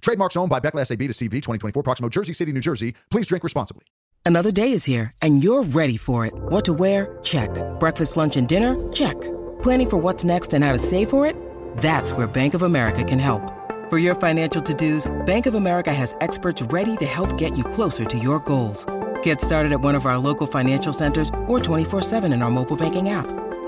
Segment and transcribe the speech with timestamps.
[0.00, 1.06] Trademarks owned by Becle S.A.B.
[1.06, 1.36] de C.V.
[1.36, 2.94] 2024 Proximo Jersey City, New Jersey.
[3.10, 3.84] Please drink responsibly.
[4.24, 6.32] Another day is here and you're ready for it.
[6.34, 7.18] What to wear?
[7.22, 7.50] Check.
[7.80, 8.76] Breakfast, lunch, and dinner?
[8.92, 9.20] Check.
[9.62, 11.36] Planning for what's next and how to save for it?
[11.78, 13.42] That's where Bank of America can help.
[13.90, 18.04] For your financial to-dos, Bank of America has experts ready to help get you closer
[18.04, 18.86] to your goals.
[19.22, 23.08] Get started at one of our local financial centers or 24-7 in our mobile banking
[23.08, 23.26] app.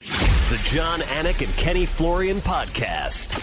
[0.00, 3.36] The Jon Anik and Kenny Florian podcast.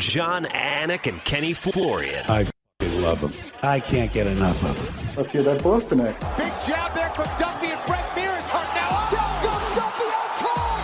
[0.00, 2.24] Jon Anik and Kenny Florian.
[2.28, 3.32] I f***ing love them.
[3.62, 5.16] I can't get enough of them.
[5.16, 6.18] Let's hear that Boston X.
[6.38, 8.88] Big jab there from Duffy and Frank Mir is hurt now.
[9.10, 10.80] Down goes Duffy oh, out cold.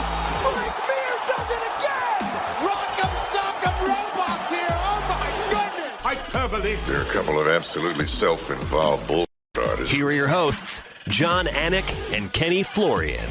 [0.52, 2.20] Frank Mir does it again.
[2.68, 4.76] Rock'em sock'em robots here.
[4.76, 6.00] Oh my goodness.
[6.02, 6.76] Hyperbole.
[6.86, 9.24] They're a couple of absolutely self-involved bull
[9.56, 9.94] artists.
[9.94, 13.30] Here are your hosts, Jon Anik and Kenny Florian.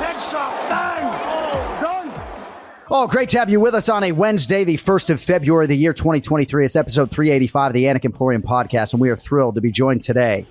[0.00, 0.68] Headshot.
[0.68, 1.20] Bang.
[1.24, 2.86] Oh, done.
[2.90, 5.68] Oh, great to have you with us on a Wednesday, the 1st of February, of
[5.68, 6.64] the year 2023.
[6.64, 9.70] It's episode 385 of the Anik and Florian podcast, and we are thrilled to be
[9.70, 10.46] joined today.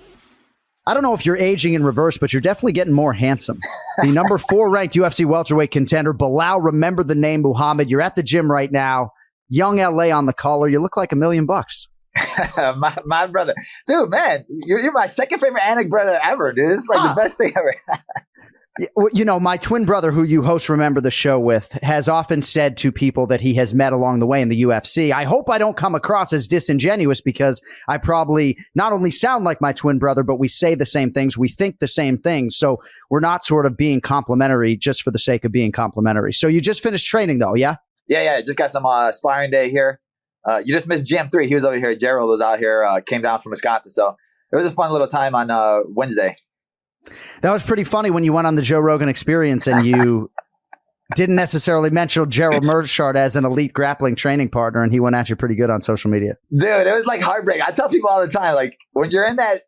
[0.86, 3.58] I don't know if you're aging in reverse, but you're definitely getting more handsome.
[4.02, 7.90] The number four ranked UFC welterweight contender, Belal, remember the name Muhammad.
[7.90, 9.10] You're at the gym right now.
[9.48, 10.68] Young LA on the collar.
[10.68, 11.88] You look like a million bucks.
[12.56, 13.54] my, my brother,
[13.86, 16.70] dude, man, you're, you're my second favorite Anik brother ever, dude.
[16.70, 17.14] This is like Ah.
[17.14, 17.74] the best thing ever.
[19.12, 22.76] You know, my twin brother, who you host Remember the Show with, has often said
[22.78, 25.58] to people that he has met along the way in the UFC, I hope I
[25.58, 30.22] don't come across as disingenuous because I probably not only sound like my twin brother,
[30.22, 32.56] but we say the same things, we think the same things.
[32.56, 36.32] So we're not sort of being complimentary just for the sake of being complimentary.
[36.32, 37.76] So you just finished training though, yeah?
[38.10, 40.00] yeah, yeah, just got some uh, sparring day here.
[40.44, 41.46] Uh, you just missed GM3.
[41.46, 41.94] He was over here.
[41.94, 43.92] Gerald was out here, uh, came down from Wisconsin.
[43.92, 44.16] So
[44.52, 46.34] it was a fun little time on uh, Wednesday.
[47.42, 50.30] That was pretty funny when you went on the Joe Rogan experience and you
[51.16, 55.28] didn't necessarily mention Gerald Meerschaert as an elite grappling training partner and he went at
[55.28, 56.36] you pretty good on social media.
[56.56, 57.60] Dude, it was like heartbreak.
[57.66, 59.60] I tell people all the time, like when you're in that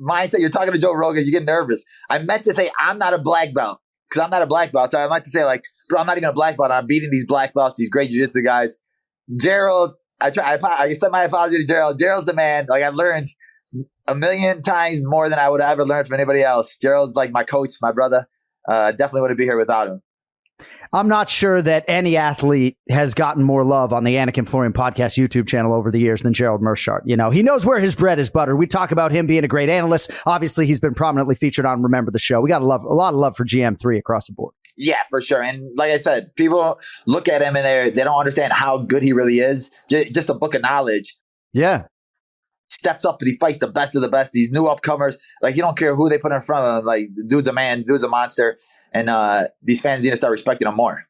[0.00, 1.84] mindset, you're talking to Joe Rogan, you get nervous.
[2.10, 3.78] I meant to say I'm not a black belt
[4.08, 4.90] because I'm not a black belt.
[4.90, 6.70] So I like to say like, bro, I'm not even a black belt.
[6.70, 8.76] I'm beating these black belts, these great jiu-jitsu guys.
[9.40, 10.58] Gerald, I try.
[10.62, 11.98] I, I sent my apology to Gerald.
[11.98, 12.66] Gerald's the man.
[12.68, 13.28] Like I've learned
[14.06, 16.76] a million times more than I would ever learn from anybody else.
[16.76, 18.28] Gerald's like my coach, my brother.
[18.68, 20.02] Uh, definitely wouldn't be here without him.
[20.92, 24.72] I'm not sure that any athlete has gotten more love on the Anik and Florian
[24.72, 27.00] podcast YouTube channel over the years than Gerald Meerschaert.
[27.04, 28.58] You know, he knows where his bread is buttered.
[28.58, 30.10] We talk about him being a great analyst.
[30.26, 32.40] Obviously, he's been prominently featured on Remember the Show.
[32.40, 34.54] We got a love, a lot of love for GM3 across the board.
[34.76, 35.42] Yeah, for sure.
[35.42, 39.02] And like I said, people look at him and they they don't understand how good
[39.02, 39.70] he really is.
[39.88, 41.16] Just, just a book of knowledge.
[41.52, 41.84] Yeah.
[42.82, 44.32] Steps up and he fights the best of the best.
[44.32, 46.84] These new upcomers, like he don't care who they put in front of him.
[46.84, 48.58] Like dude's a man, dude's a monster,
[48.90, 51.06] and uh, these fans need to start respecting him more.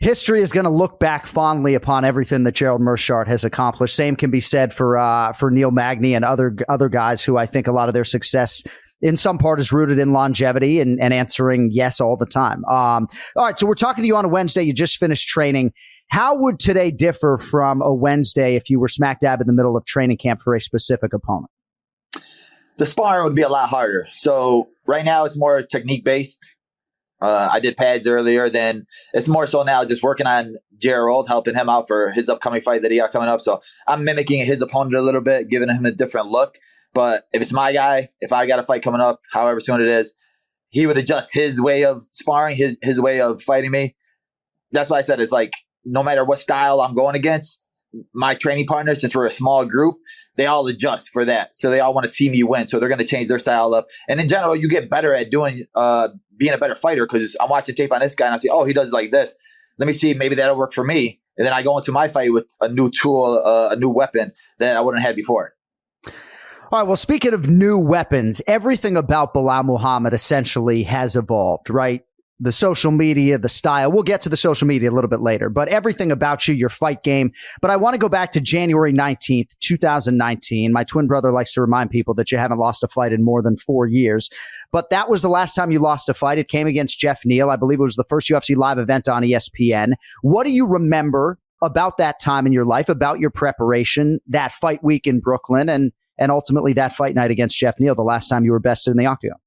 [0.00, 3.94] History is going to look back fondly upon everything that Gerald Meerschaert has accomplished.
[3.94, 7.44] Same can be said for uh, for Neil Magny and other other guys who I
[7.44, 8.62] think a lot of their success
[9.02, 12.64] in some part is rooted in longevity and, and answering yes all the time.
[12.64, 14.62] Um, all right, so we're talking to you on a Wednesday.
[14.62, 15.72] You just finished training.
[16.10, 19.76] How would today differ from a Wednesday if you were smack dab in the middle
[19.76, 21.50] of training camp for a specific opponent?
[22.78, 24.06] The sparring would be a lot harder.
[24.10, 26.38] So right now it's more technique based.
[27.20, 28.48] Uh, I did pads earlier.
[28.48, 32.62] Then it's more so now just working on Gerald, helping him out for his upcoming
[32.62, 33.40] fight that he got coming up.
[33.40, 36.54] So I'm mimicking his opponent a little bit, giving him a different look.
[36.94, 39.88] But if it's my guy, if I got a fight coming up, however soon it
[39.88, 40.14] is,
[40.70, 43.96] he would adjust his way of sparring, his his way of fighting me.
[44.70, 45.52] That's why I said it's like
[45.88, 47.64] no matter what style I'm going against,
[48.14, 49.96] my training partners, since we're a small group,
[50.36, 51.54] they all adjust for that.
[51.54, 52.66] So they all want to see me win.
[52.66, 53.86] So they're going to change their style up.
[54.08, 57.48] And in general, you get better at doing, uh, being a better fighter because I'm
[57.48, 59.34] watching tape on this guy and I say, oh, he does like this.
[59.78, 61.20] Let me see, maybe that'll work for me.
[61.36, 64.32] And then I go into my fight with a new tool, uh, a new weapon
[64.58, 65.54] that I wouldn't have had before.
[66.70, 66.82] All right.
[66.86, 72.04] Well, speaking of new weapons, everything about Belal Muhammad essentially has evolved, right?
[72.40, 73.90] The social media, the style.
[73.90, 76.68] We'll get to the social media a little bit later, but everything about you, your
[76.68, 77.32] fight game.
[77.60, 80.72] But I want to go back to January 19th, 2019.
[80.72, 83.42] My twin brother likes to remind people that you haven't lost a fight in more
[83.42, 84.30] than four years.
[84.70, 86.38] But that was the last time you lost a fight.
[86.38, 87.50] It came against Jeff Neal.
[87.50, 89.94] I believe it was the first UFC live event on ESPN.
[90.22, 94.82] What do you remember about that time in your life, about your preparation, that fight
[94.84, 98.44] week in Brooklyn, and, and ultimately that fight night against Jeff Neal, the last time
[98.44, 99.38] you were bested in the octagon?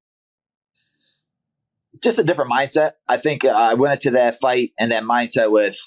[2.02, 2.94] Just a different mindset.
[3.08, 5.78] I think uh, I went into that fight and that mindset with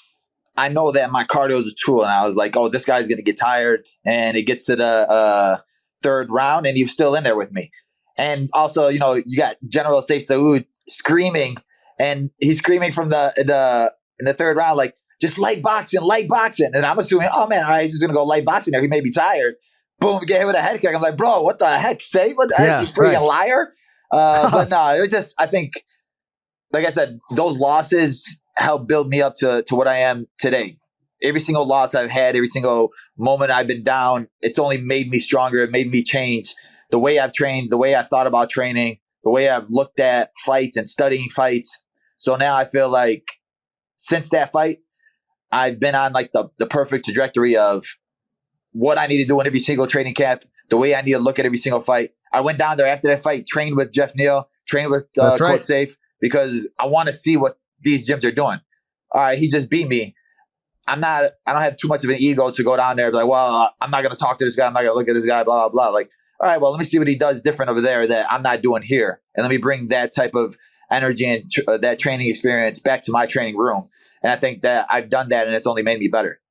[0.57, 3.07] I know that my cardio is a tool, and I was like, oh, this guy's
[3.07, 5.57] gonna get tired, and it gets to the uh,
[6.01, 7.71] third round, and he's still in there with me.
[8.17, 11.57] And also, you know, you got General Sayif Saud screaming,
[11.99, 16.29] and he's screaming from the the in the third round, like just light boxing, light
[16.29, 16.71] boxing.
[16.73, 18.81] And I'm assuming, oh man, all right, he's just gonna go light boxing there.
[18.81, 19.55] He may be tired.
[19.99, 20.93] Boom, get hit with a head kick.
[20.93, 21.99] I'm like, bro, what the heck?
[21.99, 22.35] Sayif?
[22.35, 22.87] what the Yeah, heck?
[22.87, 23.21] You freaking right.
[23.21, 23.73] liar.
[24.11, 25.73] Uh, but no, it was just I think
[26.71, 30.77] like I said, those losses helped build me up to to what I am today.
[31.23, 35.19] Every single loss I've had, every single moment I've been down, it's only made me
[35.19, 35.59] stronger.
[35.59, 36.53] It made me change
[36.91, 40.31] the way I've trained, the way I've thought about training, the way I've looked at
[40.45, 41.79] fights and studying fights.
[42.17, 43.23] So now I feel like
[43.95, 44.79] since that fight,
[45.51, 47.85] I've been on like the the perfect trajectory of
[48.71, 51.19] what I need to do in every single training camp, the way I need to
[51.19, 52.11] look at every single fight.
[52.35, 55.41] I went down there after that fight, trained with Jeff Neal, trained with uh, That's
[55.41, 55.59] right.
[55.59, 58.59] Coach Sayif because I want to see what these gyms are doing.
[59.11, 60.15] All right, he just beat me.
[60.87, 61.31] I'm not.
[61.47, 63.27] I don't have too much of an ego to go down there and be like,
[63.27, 64.67] well, I'm not going to talk to this guy.
[64.67, 65.43] I'm not going to look at this guy.
[65.43, 65.89] Blah blah blah.
[65.93, 66.09] Like,
[66.39, 68.61] all right, well, let me see what he does different over there that I'm not
[68.61, 70.57] doing here, and let me bring that type of
[70.91, 73.87] energy and tr- uh, that training experience back to my training room.
[74.21, 76.41] And I think that I've done that, and it's only made me better.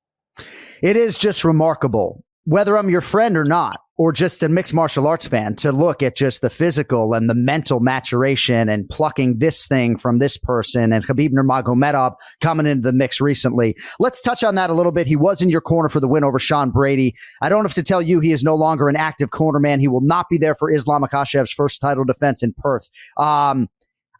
[0.81, 5.07] It is just remarkable, whether I'm your friend or not, or just a mixed martial
[5.07, 9.67] arts fan, to look at just the physical and the mental maturation and plucking this
[9.67, 13.75] thing from this person and Khabib Nurmagomedov coming into the mix recently.
[13.99, 15.07] Let's touch on that a little bit.
[15.07, 17.15] He was in your corner for the win over Sean Brady.
[17.41, 19.79] I don't have to tell you he is no longer an active corner man.
[19.79, 22.89] He will not be there for Islam Makhachev's first title defense in Perth.
[23.17, 23.69] Um,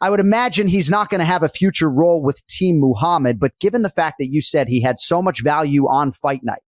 [0.01, 3.57] I would imagine he's not going to have a future role with Team Muhammad, but
[3.59, 6.61] given the fact that you said he had so much value on fight night,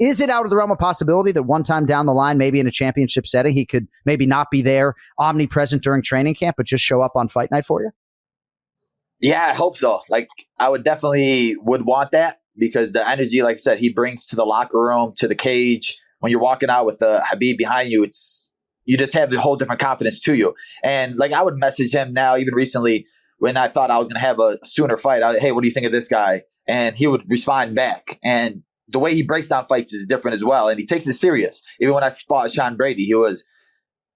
[0.00, 2.58] is it out of the realm of possibility that one time down the line, maybe
[2.58, 6.66] in a championship setting, he could maybe not be there omnipresent during training camp, but
[6.66, 7.90] just show up on fight night for you?
[9.20, 10.00] Yeah, I hope so.
[10.08, 14.26] Like, I would definitely would want that because the energy, like I said, he brings
[14.28, 15.98] to the locker room, to the cage.
[16.20, 18.50] When you're walking out with uh, Khabib behind you, it's
[18.84, 20.54] you just have a whole different confidence to you.
[20.82, 23.06] And like, I would message him now, even recently,
[23.38, 25.22] when I thought I was going to have a sooner fight.
[25.22, 26.44] I, hey, what do you think of this guy?
[26.66, 28.18] And he would respond back.
[28.24, 31.14] And the way he breaks down fights is different as well, and he takes it
[31.14, 31.62] serious.
[31.80, 33.44] Even when I fought Sean Brady, he was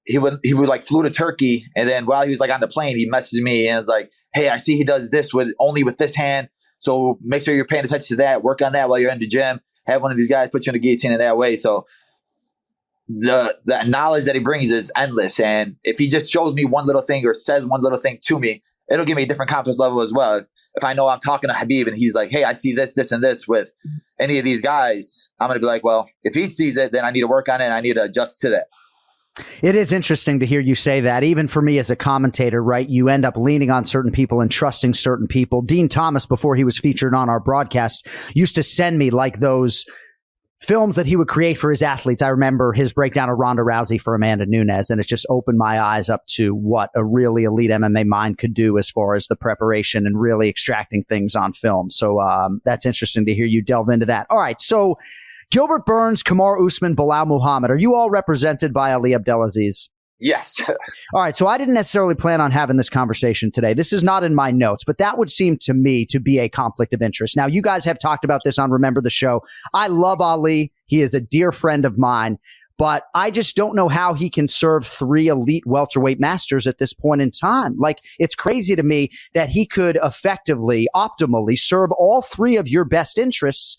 [0.04, 2.60] he would he would like flew to Turkey, and then while he was like on
[2.60, 5.48] the plane, he messaged me and was like, "Hey, I see he does this with
[5.58, 6.48] only with this hand,
[6.78, 8.42] so make sure you're paying attention to that.
[8.42, 9.60] Work on that while you're in the gym.
[9.86, 11.86] Have one of these guys put you in the guillotine in that way." So
[13.08, 16.86] the the knowledge that he brings is endless, and if he just shows me one
[16.86, 19.78] little thing or says one little thing to me, it'll give me a different confidence
[19.78, 20.36] level as well.
[20.36, 22.94] If, if I know I'm talking to Khabib and he's like, "Hey, I see this,
[22.94, 23.70] this, and this with
[24.18, 27.10] any of these guys," I'm gonna be like, "Well, if he sees it, then I
[27.10, 27.64] need to work on it.
[27.64, 28.66] and I need to adjust to that."
[29.62, 31.24] It is interesting to hear you say that.
[31.24, 32.88] Even for me as a commentator, right?
[32.88, 35.60] You end up leaning on certain people and trusting certain people.
[35.60, 39.84] Din Thomas, before he was featured on our broadcast, used to send me like those
[40.64, 42.22] films that he would create for his athletes.
[42.22, 45.80] I remember his breakdown of Ronda Rousey for Amanda Nunes, and it just opened my
[45.80, 49.36] eyes up to what a really elite MMA mind could do as far as the
[49.36, 51.90] preparation and really extracting things on film.
[51.90, 54.26] So um, that's interesting to hear you delve into that.
[54.30, 54.98] All right, so
[55.50, 59.88] Gilbert Burns, Kamaru Usman, Belal Muhammad, are you all represented by Ali Abdelaziz?
[60.24, 60.58] Yes.
[61.12, 61.36] All right.
[61.36, 63.74] So I didn't necessarily plan on having this conversation today.
[63.74, 66.48] This is not in my notes, but that would seem to me to be a
[66.48, 67.36] conflict of interest.
[67.36, 69.42] Now, you guys have talked about this on Remember the Show.
[69.74, 70.72] I love Ali.
[70.86, 72.38] He is a dear friend of mine,
[72.78, 76.94] but I just don't know how he can serve three elite welterweight masters at this
[76.94, 77.76] point in time.
[77.76, 82.86] Like, it's crazy to me that he could effectively, optimally serve all three of your
[82.86, 83.76] best interests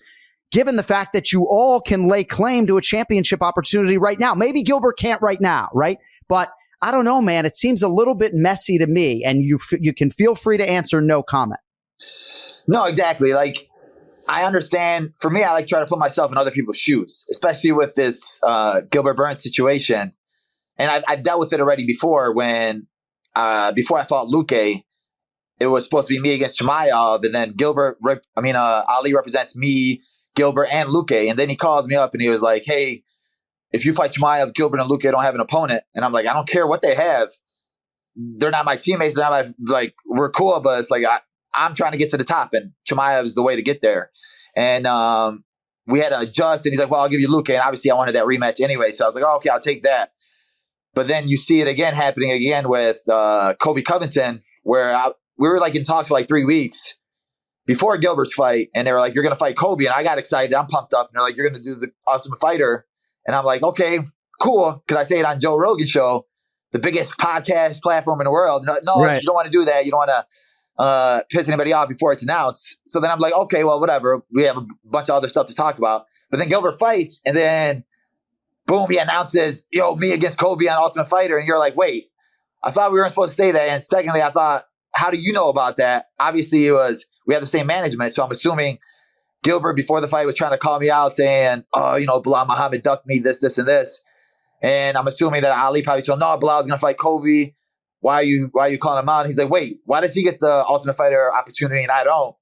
[0.52, 4.34] given the fact that you all can lay claim to a championship opportunity right now.
[4.34, 5.98] Maybe Gilbert can't right now, right?
[6.28, 7.46] But I don't know, man.
[7.46, 10.58] It seems a little bit messy to me, and you f- you can feel free
[10.58, 11.60] to answer no comment.
[12.68, 13.34] No, exactly.
[13.34, 13.70] Like
[14.28, 15.14] I understand.
[15.18, 18.40] For me, I like try to put myself in other people's shoes, especially with this
[18.44, 20.14] uh, Gilbert Burns situation.
[20.78, 22.88] And I've, I've dealt with it already before when,
[23.34, 24.84] uh, before I fought Luque,
[25.60, 28.84] it was supposed to be me against Chimaev, and then Gilbert, rep- I mean, uh,
[28.88, 30.02] Ali represents me,
[30.36, 31.30] Gilbert, and Luque.
[31.30, 33.04] And then he calls me up and he was like, hey,
[33.72, 35.84] if you fight Chimaev, Gilbert, and Luque don't have an opponent.
[35.94, 37.30] And I'm like, I don't care what they have.
[38.15, 39.15] They're not my teammates.
[39.15, 41.20] They're not my, like, we're cool, but it's like, I,
[41.56, 44.12] I'm trying to get to the top, and Chimaev is the way to get there.
[44.56, 45.44] And um,
[45.88, 47.96] we had to adjust, and he's like, "Well, I'll give you Luque." And obviously, I
[47.96, 50.12] wanted that rematch anyway, so I was like, oh, "Okay, I'll take that."
[50.94, 55.50] But then you see it again happening again with uh, Colby Covington, where I, we
[55.50, 56.96] were like in talks for like three weeks
[57.65, 60.17] before Gilbert's fight, and they were like, "You're going to fight Kobe," and I got
[60.17, 60.53] excited.
[60.53, 62.86] I'm pumped up, and they're like, "You're going to do the Ultimate Fighter,"
[63.25, 64.00] and I'm like, "Okay,
[64.39, 66.27] cool." Because I say it on Joe Rogan show,
[66.72, 68.65] the biggest podcast platform in the world.
[68.65, 69.22] No, no Right.
[69.22, 69.86] you don't want to do that.
[69.86, 70.25] You don't want to
[70.84, 72.81] uh, piss anybody off before it's announced.
[72.88, 74.24] So then I'm like, okay, well, whatever.
[74.31, 76.05] We have a bunch of other stuff to talk about.
[76.29, 77.84] But then Gilbert fights, and then
[78.65, 81.38] boom, he announces, yo, me against Kobe on Ultimate Fighter.
[81.38, 82.05] And you're like, wait,
[82.63, 83.69] I thought we weren't supposed to say that.
[83.69, 86.07] And secondly, I thought, how do you know about that?
[86.19, 88.13] Obviously, it was, we have the same management.
[88.13, 88.79] So I'm assuming
[89.44, 92.48] Gilbert, before the fight, was trying to call me out saying, oh, you know, Belal
[92.48, 94.01] Muhammad ducked me, this, this, and this.
[94.62, 97.53] And I'm assuming that Ali probably told, no, Belal's going to fight Kobe.
[98.00, 99.22] Why are you why are you calling him out?
[99.22, 102.36] And he's like, wait, why does he get the Ultimate Fighter opportunity and I don't?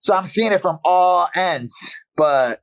[0.00, 1.74] So I'm seeing it from all ends.
[2.16, 2.62] But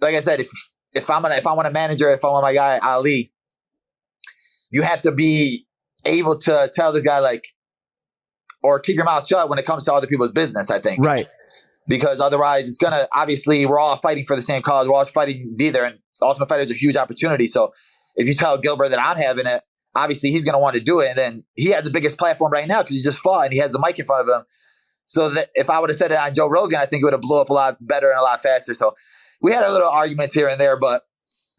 [0.00, 0.50] like I said, if
[0.92, 3.32] if I'm gonna if I want a manager, if I want my guy Ali,
[4.70, 5.66] you have to be
[6.04, 7.44] able to tell this guy like
[8.62, 11.04] or keep your mouth shut when it comes to other people's business, I think.
[11.04, 11.28] Right.
[11.86, 15.38] Because otherwise it's gonna obviously we're all fighting for the same cause, we're all fighting
[15.50, 17.46] to be there and Ultimate Fighter is a huge opportunity.
[17.46, 17.72] So
[18.16, 19.62] if you tell Gilbert that I'm having it,
[19.94, 21.10] obviously he's gonna want to do it.
[21.10, 23.58] And then he has the biggest platform right now because he just fought and he
[23.60, 24.44] has the mic in front of him.
[25.06, 27.14] So that if I would have said it on Joe Rogan, I think it would
[27.14, 28.74] have blew up a lot better and a lot faster.
[28.74, 28.94] So
[29.40, 31.02] we had a little arguments here and there, but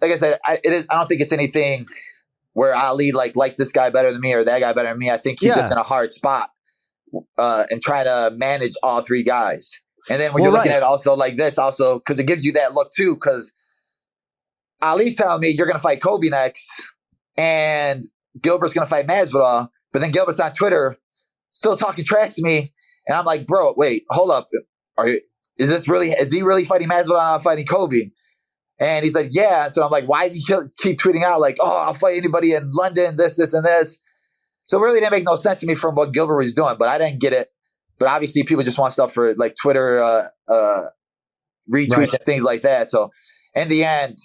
[0.01, 1.88] like I said, I, it is, I don't think it's anything
[2.53, 5.10] where Ali like likes this guy better than me or that guy better than me.
[5.10, 5.56] I think he's Yeah.
[5.56, 6.51] just in a hard spot
[7.38, 9.72] uh, and trying to manage all three guys.
[10.10, 10.78] And then when Well, you're looking right.
[10.78, 13.13] at also like this, also because it gives you that look too.
[13.16, 13.51] Because
[14.82, 16.70] Ali's telling me you're going to fight Kobe next,
[17.38, 18.04] and
[18.42, 20.98] Gilbert's going to fight Masvidal, but then Gilbert's on Twitter
[21.54, 22.74] still talking trash to me,
[23.08, 24.48] and I'm like, bro, wait, hold up,
[24.98, 25.22] are you?
[25.58, 26.12] Is this really?
[26.12, 27.20] Is he really fighting Masvidal?
[27.20, 28.12] I'm fighting Kobe.
[28.80, 29.68] And he's like, yeah.
[29.68, 32.72] So I'm like, why does he keep tweeting out like, oh, I'll fight anybody in
[32.72, 34.01] London, this, this, and this.
[34.70, 36.88] So it really didn't make no sense to me from what Gilbert was doing, but
[36.88, 37.48] I didn't get it.
[37.98, 40.82] But obviously, people just want stuff for like Twitter uh, uh,
[41.74, 42.14] retweets Right.
[42.14, 42.88] and things like that.
[42.92, 43.10] So
[43.56, 44.20] in the end,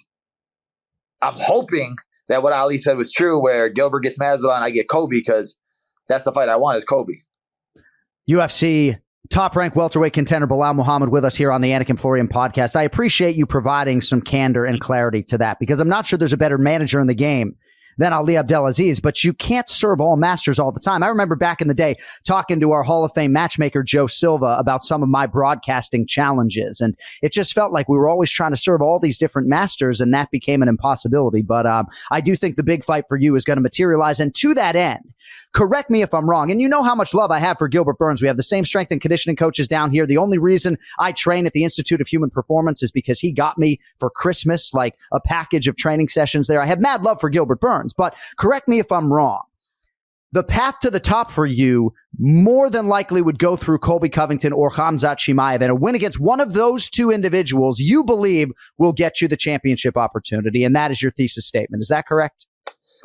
[1.23, 1.95] I'm hoping
[2.27, 5.55] that what Ali said was true, where Gilbert gets Masvidal and I get Kobe because
[6.07, 7.13] that's the fight I want is Kobe.
[8.29, 8.99] UFC
[9.31, 12.75] top ranked welterweight contender Belal Muhammad with us here on the Anik and Florian podcast.
[12.75, 16.33] I appreciate you providing some candor and clarity to that because I'm not sure there's
[16.33, 17.55] a better manager in the game
[17.97, 21.03] than Ali Abdelaziz, but you can't serve all masters all the time.
[21.03, 24.55] I remember back in the day talking to our Hall of Fame matchmaker Joe Silva
[24.59, 28.51] about some of my broadcasting challenges, and it just felt like we were always trying
[28.51, 31.41] to serve all these different masters, and that became an impossibility.
[31.41, 34.33] But um, I do think the big fight for you is going to materialize, and
[34.35, 35.13] to that end,
[35.53, 36.51] correct me if I'm wrong.
[36.51, 38.21] And you know how much love I have for Gilbert Burns.
[38.21, 40.05] We have the same strength and conditioning coaches down here.
[40.05, 43.57] The only reason I train at the Institute of Human Performance is because he got
[43.57, 46.61] me for Christmas, like a package of training sessions there.
[46.61, 49.41] I have mad love for Gilbert Burns, but correct me if I'm wrong.
[50.31, 54.51] The path to the top for you more than likely would go through Colby Covington
[54.51, 55.61] or Khamzat Chimaev.
[55.61, 59.37] And a win against one of those two individuals you believe will get you the
[59.37, 60.65] championship opportunity.
[60.65, 61.81] And that is your thesis statement.
[61.81, 62.47] Is that correct?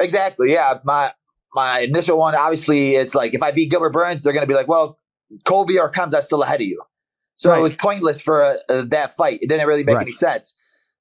[0.01, 0.53] Exactly.
[0.53, 0.79] Yeah.
[0.85, 1.13] My
[1.55, 4.55] my initial one, obviously, it's like if I beat Gilbert Burns, they're going to be
[4.55, 4.99] like, well,
[5.45, 6.81] Colby or Khamzat's still ahead of you.
[7.37, 7.59] So Right.
[7.59, 9.39] it was pointless for uh, that fight.
[9.43, 10.03] It didn't really make Right.
[10.03, 10.55] any sense.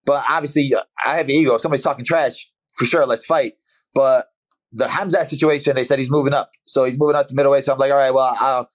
[0.05, 0.71] But obviously,
[1.05, 1.55] I have an ego.
[1.55, 3.53] If somebody's talking trash, for sure, let's fight.
[3.93, 4.27] But
[4.72, 6.51] the Khamzat situation, they said he's moving up.
[6.65, 7.63] So he's moving up to middleweight.
[7.63, 8.69] So I'm like, all right, well, I'll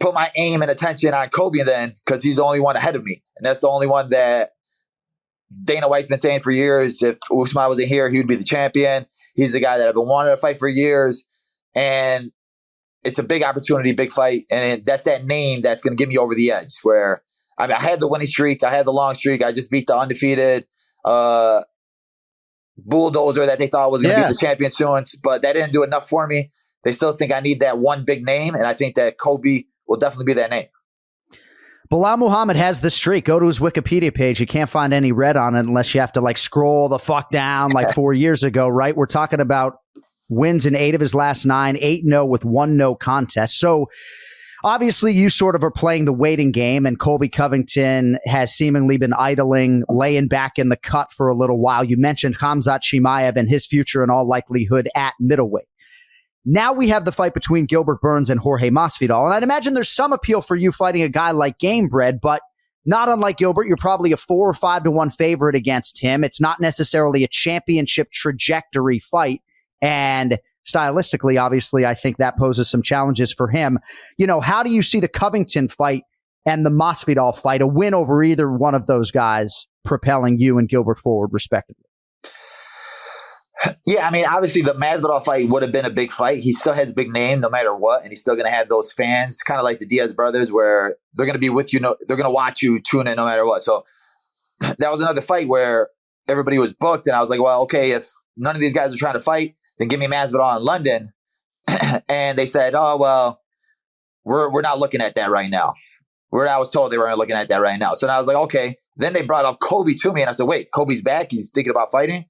[0.00, 3.04] put my aim and attention on Kobe then because he's the only one ahead of
[3.04, 3.22] me.
[3.36, 4.50] And that's the only one that
[5.64, 7.02] Dana White's been saying for years.
[7.02, 9.06] If Usman wasn't here, he would be the champion.
[9.34, 11.26] He's the guy that I've been wanting to fight for years.
[11.74, 12.32] And
[13.04, 14.44] it's a big opportunity, big fight.
[14.50, 17.22] And that's that name that's going to get me over the edge where
[17.58, 18.62] I, mean, I had the winning streak.
[18.62, 19.42] I had the long streak.
[19.42, 20.66] I just beat the undefeated
[21.04, 21.62] uh,
[22.78, 24.28] bulldozer that they thought was going to Yeah.
[24.28, 25.04] be the champion soon.
[25.22, 26.50] But that didn't do enough for me.
[26.84, 28.54] They still think I need that one big name.
[28.54, 30.66] And I think that Kobe will definitely be that name.
[31.90, 33.24] Bilal Muhammad has the streak.
[33.24, 34.40] Go to his Wikipedia page.
[34.40, 37.30] You can't find any red on it unless you have to like scroll the fuck
[37.30, 38.94] down like four years ago, right?
[38.94, 39.78] We're talking about
[40.28, 43.58] wins in eight of his last nine, eight no with one no contest.
[43.58, 43.86] So
[44.64, 49.12] obviously you sort of are playing the waiting game and Colby Covington has seemingly been
[49.14, 51.84] idling, laying back in the cut for a little while.
[51.84, 55.68] You mentioned Khamzat Chimaev and his future in all likelihood at middleweight.
[56.44, 59.24] Now we have the fight between Gilbert Burns and Jorge Masvidal.
[59.24, 62.40] And I'd imagine there's some appeal for you fighting a guy like Gamebred, but
[62.86, 66.24] not unlike Gilbert, you're probably a four or five to one favorite against him.
[66.24, 69.42] It's not necessarily a championship trajectory fight.
[69.82, 70.38] And
[70.68, 73.78] stylistically, obviously, I think that poses some challenges for him.
[74.16, 76.02] You know, how do you see the Covington fight
[76.46, 80.68] and the Masvidal fight, a win over either one of those guys propelling you and
[80.68, 81.84] Gilbert forward, respectively?
[83.86, 86.38] Yeah, I mean, obviously the Masvidal fight would have been a big fight.
[86.38, 88.68] He still has a big name no matter what, and he's still going to have
[88.68, 91.80] those fans, kind of like the Diaz brothers, where they're going to be with you.
[91.80, 93.64] No, they're going to watch you tune in no matter what.
[93.64, 93.84] So
[94.60, 95.88] that was another fight where
[96.28, 98.98] everybody was booked, and I was like, well, okay, if none of these guys are
[98.98, 101.12] trying to fight, then give me Masvidal in London.
[102.08, 103.40] and they said, oh well,
[104.24, 105.74] we're we're not looking at that right now.
[106.30, 107.94] Where I was told they weren't looking at that right now.
[107.94, 108.76] So I was like, okay.
[108.96, 111.28] Then they brought up Kobe to me, and I said, wait, Kobe's back.
[111.30, 112.26] He's thinking about fighting.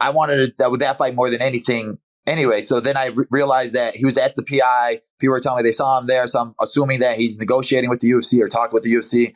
[0.00, 2.60] I wanted that with that fight more than anything anyway.
[2.60, 5.00] So then I re- realized that he was at the PI.
[5.18, 6.26] People were telling me they saw him there.
[6.26, 9.32] So I'm assuming that he's negotiating with the UFC or talking with the UFC.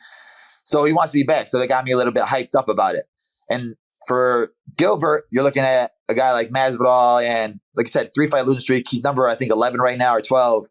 [0.65, 1.47] So he wants to be back.
[1.47, 3.05] So that got me a little bit hyped up about it.
[3.49, 3.75] And
[4.07, 8.45] for Gilbert, you're looking at a guy like Masvidal and like I said, three fight
[8.45, 8.87] losing streak.
[8.89, 10.67] He's number, I think, 11 right now or 12.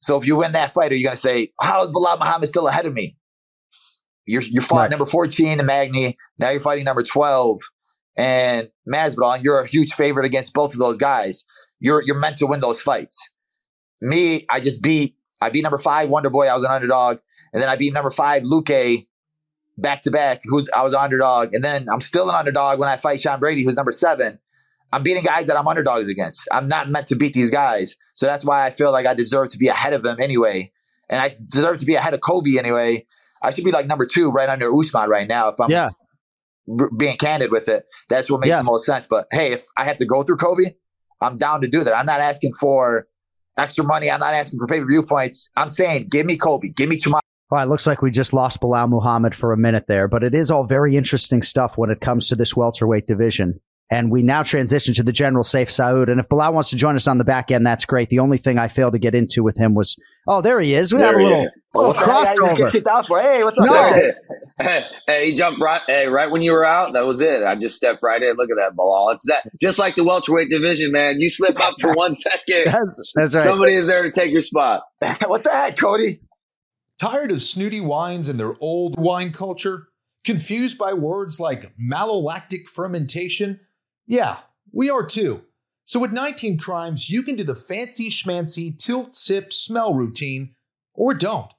[0.00, 2.48] So if you win that fight, are you going to say, how is Belal Muhammad
[2.48, 3.16] still ahead of me?
[4.26, 4.90] You're, you fought right.
[4.90, 6.16] number 14 in Magny.
[6.38, 7.60] Now you're fighting number 12
[8.16, 11.44] and Masvidal, and you're a huge favorite against both of those guys.
[11.80, 13.30] You're you're meant to win those fights.
[14.00, 16.46] Me, I just beat I beat number five Wonder Boy.
[16.46, 17.18] I was an underdog,
[17.52, 19.06] and then I beat number five Luque
[19.78, 20.42] back to back.
[20.44, 23.40] Who's I was an underdog, and then I'm still an underdog when I fight Sean
[23.40, 24.38] Brady, who's number seven.
[24.92, 26.46] I'm beating guys that I'm underdogs against.
[26.52, 29.50] I'm not meant to beat these guys, so that's why I feel like I deserve
[29.50, 30.70] to be ahead of them anyway,
[31.08, 33.06] and I deserve to be ahead of Kobe anyway.
[33.42, 35.48] I should be like number two, right under Usman right now.
[35.48, 35.88] If I'm yeah
[36.96, 38.58] being candid with it, that's what makes yeah.
[38.58, 39.06] the most sense.
[39.06, 40.74] But hey, if I have to go through Kobe,
[41.20, 41.94] I'm down to do that.
[41.94, 43.06] I'm not asking for
[43.58, 44.10] extra money.
[44.10, 45.50] I'm not asking for pay per view points.
[45.56, 47.20] I'm saying, give me Kobe, give me Chuma.
[47.50, 50.34] Well, it looks like we just lost Belal Muhammad for a minute there, but it
[50.34, 53.60] is all very interesting stuff when it comes to this welterweight division.
[53.92, 56.10] And we now transition to the general Sayif Saud.
[56.10, 58.08] And if Belal wants to join us on the back end, that's great.
[58.08, 60.94] The only thing I failed to get into with him was, oh, there he is.
[60.94, 63.06] We there have a little, little oh, crossover.
[63.06, 63.20] for.
[63.20, 63.66] Hey, what's up?
[63.66, 64.12] No.
[64.58, 65.82] Hey, hey, he jumped right.
[65.86, 67.42] Hey, right when you were out, that was it.
[67.42, 68.34] I just stepped right in.
[68.36, 69.12] Look at that, Belal.
[69.12, 71.20] It's that just like the welterweight division, man.
[71.20, 72.64] You slip up for one second.
[72.64, 73.44] that's, that's right.
[73.44, 74.84] Somebody is there to take your spot.
[75.26, 76.20] what the heck, Cody?
[76.98, 79.88] Tired of snooty wines and their old wine culture?
[80.24, 83.60] Confused by words like malolactic fermentation?
[84.06, 84.38] Yeah,
[84.72, 85.42] we are too.
[85.84, 90.54] So with 19 Crimes, you can do the fancy schmancy tilt sip smell routine
[90.94, 91.50] or don't.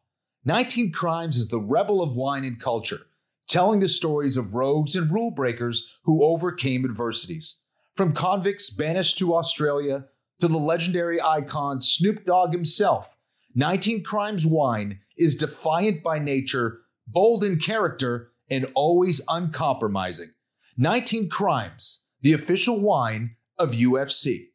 [0.45, 3.01] 19 Crimes is the rebel of wine and culture,
[3.47, 7.59] telling the stories of rogues and rule breakers who overcame adversities.
[7.95, 10.05] From convicts banished to Australia
[10.39, 13.15] to the legendary icon Snoop Dogg himself,
[13.55, 20.31] 19 Crimes wine is defiant by nature, bold in character, and always uncompromising.
[20.77, 24.47] 19 Crimes, the official wine of UFC.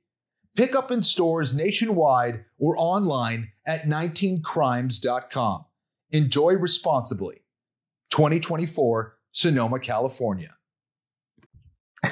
[0.57, 5.65] Pick up in stores nationwide or online at 19crimes.com.
[6.11, 7.43] Enjoy responsibly.
[8.11, 10.55] 2024, Sonoma, California.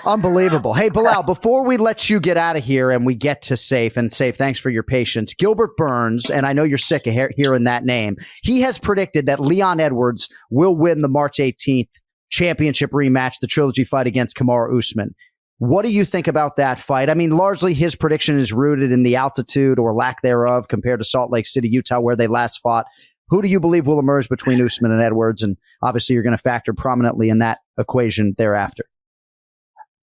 [0.05, 0.75] Unbelievable.
[0.75, 3.97] Hey, Belal, before we let you get out of here and we get to safe
[3.97, 5.33] and safe, thanks for your patience.
[5.33, 9.41] Gilbert Burns, and I know you're sick of hearing that name, he has predicted that
[9.41, 11.89] Leon Edwards will win the March 18th
[12.29, 15.15] championship rematch, the trilogy fight against Kamaru Usman.
[15.59, 17.09] What do you think about that fight?
[17.09, 21.05] I mean, largely his prediction is rooted in the altitude or lack thereof compared to
[21.05, 22.85] Salt Lake City, Utah, where they last fought.
[23.29, 25.43] Who do you believe will emerge between Usman and Edwards?
[25.43, 28.85] And obviously, you're going to factor prominently in that equation thereafter.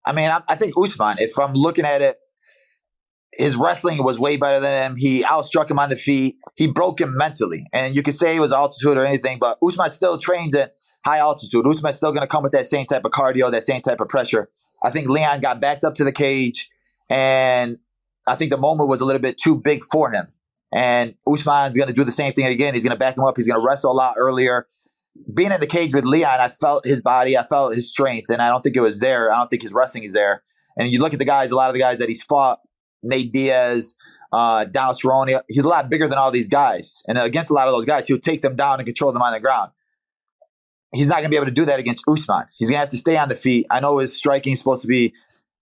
[0.06, 2.18] I mean, I, I think Usman, if I'm looking at it,
[3.32, 4.98] his wrestling was way better than him.
[4.98, 6.36] He outstruck him on the feet.
[6.56, 7.66] He broke him mentally.
[7.72, 11.18] And you could say it was altitude or anything, but Usman still trains at high
[11.18, 11.66] altitude.
[11.66, 14.08] Usman's still going to come with that same type of cardio, that same type of
[14.08, 14.50] pressure.
[14.84, 16.70] I think Leon got backed up to the cage,
[17.10, 17.78] and
[18.28, 20.28] I think the moment was a little bit too big for him.
[20.74, 22.74] And Usman's going to do the same thing again.
[22.74, 23.38] He's going to back him up.
[23.38, 24.68] He's going to wrestle a lot earlier.
[25.32, 28.42] Being in the cage with Leon, I felt his body, I felt his strength, and
[28.42, 29.32] I don't think it was there.
[29.32, 30.42] I don't think his wrestling is there.
[30.76, 32.60] And you look at the guys, a lot of the guys that he's fought,
[33.04, 33.96] Nate Diaz,
[34.32, 37.04] uh, Donald Cerrone, he's a lot bigger than all these guys.
[37.08, 39.34] And against a lot of those guys, he'll take them down and control them on
[39.34, 39.72] the ground.
[40.94, 42.46] He's not going to be able to do that against Usman.
[42.58, 43.66] He's going to have to stay on the feet.
[43.72, 45.14] I know his striking is supposed to be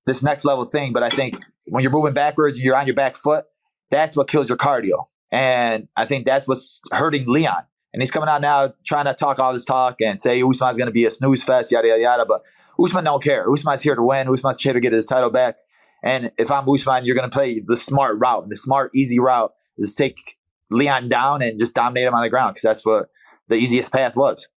[0.06, 2.96] this next level thing, but I think when you're moving backwards and you're on your
[2.96, 3.46] back foot,
[3.90, 5.06] that's what kills your cardio.
[5.32, 7.64] And I think that's what's hurting Leon.
[7.94, 10.88] And he's coming out now trying to talk all this talk and say Usman's going
[10.88, 12.26] to be a snooze fest, yada, yada, yada.
[12.26, 12.44] But
[12.82, 13.50] Usman don't care.
[13.52, 14.30] Usman's here to win.
[14.30, 15.58] Usman's here to get his title back.
[16.04, 18.44] And if I'm Usman, you're going to play the smart route.
[18.44, 20.38] And the smart, easy route is take
[20.70, 23.10] Leon down and just dominate him on the ground because that's what
[23.48, 24.48] the easiest path was.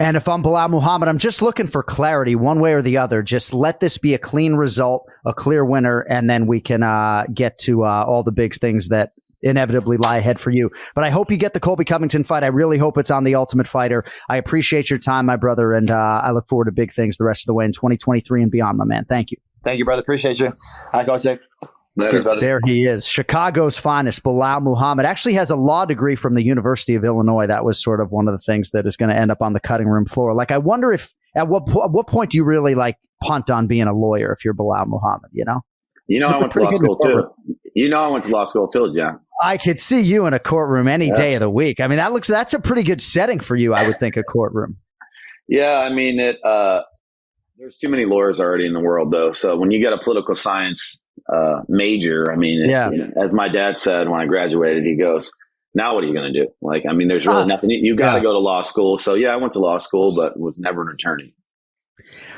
[0.00, 3.22] And if I'm Belal Muhammad, I'm just looking for clarity one way or the other.
[3.22, 7.24] Just let this be a clean result, a clear winner, and then we can uh,
[7.32, 10.70] get to uh, all the big things that inevitably lie ahead for you.
[10.94, 12.42] But I hope you get the Colby Covington fight.
[12.42, 14.04] I really hope it's on the Ultimate Fighter.
[14.28, 17.24] I appreciate your time, my brother, and uh, I look forward to big things the
[17.24, 19.04] rest of the way in 2023 and beyond, my man.
[19.04, 19.38] Thank you.
[19.64, 20.02] Thank you, brother.
[20.02, 20.52] Appreciate you.
[20.92, 21.26] Hi, Coach.
[21.98, 25.04] There he is, Chicago's finest, Belal Muhammad.
[25.04, 27.46] Actually has a law degree from the University of Illinois.
[27.46, 29.52] That was sort of one of the things that is going to end up on
[29.52, 30.32] the cutting room floor.
[30.32, 33.66] Like, I wonder if at what at what point do you really like punt on
[33.66, 35.30] being a lawyer if you're Belal Muhammad?
[35.32, 35.60] You know,
[36.06, 37.24] you know, I went to law school too.
[37.74, 39.20] You know, I went to law school too, Jon.
[39.42, 41.14] I could see you in a courtroom any yeah.
[41.14, 41.80] day of the week.
[41.80, 43.74] I mean, that looks that's a pretty good setting for you.
[43.74, 44.76] I would think a courtroom.
[45.48, 46.44] Yeah, I mean it.
[46.44, 46.82] Uh,
[47.58, 49.32] there's too many lawyers already in the world, though.
[49.32, 52.30] So when you get a political science uh, major.
[52.32, 52.90] I mean, yeah.
[52.90, 55.30] you know, as my dad said when I graduated, he goes,
[55.74, 56.48] now what are you going to do?
[56.62, 57.70] Like, I mean, there's really nothing.
[57.70, 58.22] You got to yeah.
[58.22, 58.98] go to law school.
[58.98, 61.34] So yeah, I went to law school, but was never an attorney.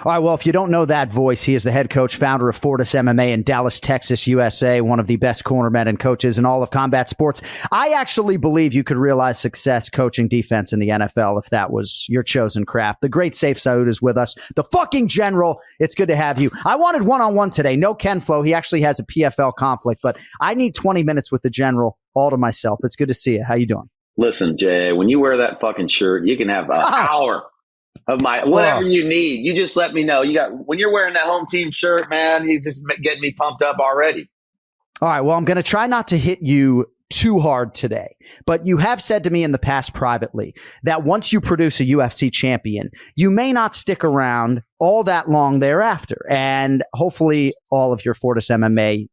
[0.03, 0.19] All right.
[0.19, 2.95] Well, if you don't know that voice, he is the head coach, founder of Fortis
[2.95, 6.71] MMA in Dallas, Texas, USA, one of the best cornermen and coaches in all of
[6.71, 7.43] combat sports.
[7.71, 12.07] I actually believe you could realize success coaching defense in the NFL if that was
[12.09, 13.03] your chosen craft.
[13.03, 15.61] The great Sayif Saud is with us, the fucking general.
[15.81, 16.51] It's good to have you.
[16.65, 17.77] I wanted one on one today.
[17.77, 18.41] No Ken Flo.
[18.41, 22.31] He actually has a PFL conflict, but I need 20 minutes with the general all
[22.31, 22.81] to myself.
[22.85, 23.45] It's good to see you.
[23.45, 23.91] How you doing?
[24.17, 27.50] Listen, Jay, when you wear that fucking shirt, you can have an hour
[28.09, 29.47] of my whatever you need.
[29.47, 30.23] You just let me know.
[30.23, 32.49] You got when you're wearing that home team shirt, man.
[32.49, 34.29] You just getting me pumped up already.
[35.01, 35.21] All right.
[35.21, 38.15] Well, I'm going to try not to hit you too hard today,
[38.47, 41.87] but you have said to me in the past privately that once you produce a
[41.87, 46.25] UFC champion, you may not stick around all that long thereafter.
[46.31, 49.09] And hopefully all of your Fortis MMA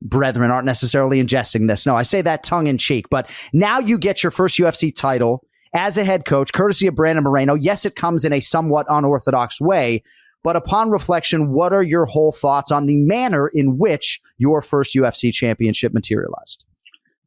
[0.00, 1.84] brethren aren't necessarily ingesting this.
[1.86, 5.44] No, I say that tongue in cheek, but now you get your first UFC title
[5.74, 7.54] as a head coach, courtesy of Brandon Moreno.
[7.54, 10.02] Yes, it comes in a somewhat unorthodox way,
[10.42, 14.94] but upon reflection, what are your whole thoughts on the manner in which your first
[14.94, 16.64] UFC championship materialized?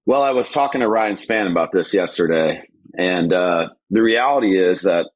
[0.06, 2.62] Well, I was talking to Ryan Spann about this yesterday,
[2.98, 5.10] and uh, the reality is that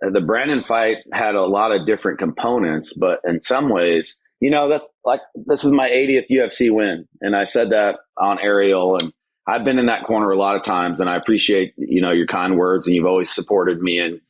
[0.00, 4.68] the Brandon fight had a lot of different components, but in some ways, you know,
[4.68, 9.12] that's like this is my 80th UFC win, and I said that on Ariel, and
[9.46, 12.26] I've been in that corner a lot of times, and I appreciate you know your
[12.26, 14.20] kind words, and you've always supported me, and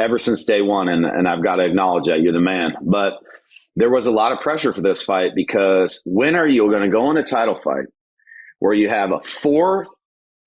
[0.00, 2.74] ever since day one, and and I've got to acknowledge that you're the man.
[2.82, 3.14] But
[3.76, 6.96] there was a lot of pressure for this fight because when are you going to
[6.96, 7.86] go in a title fight
[8.60, 9.88] where you have a fourth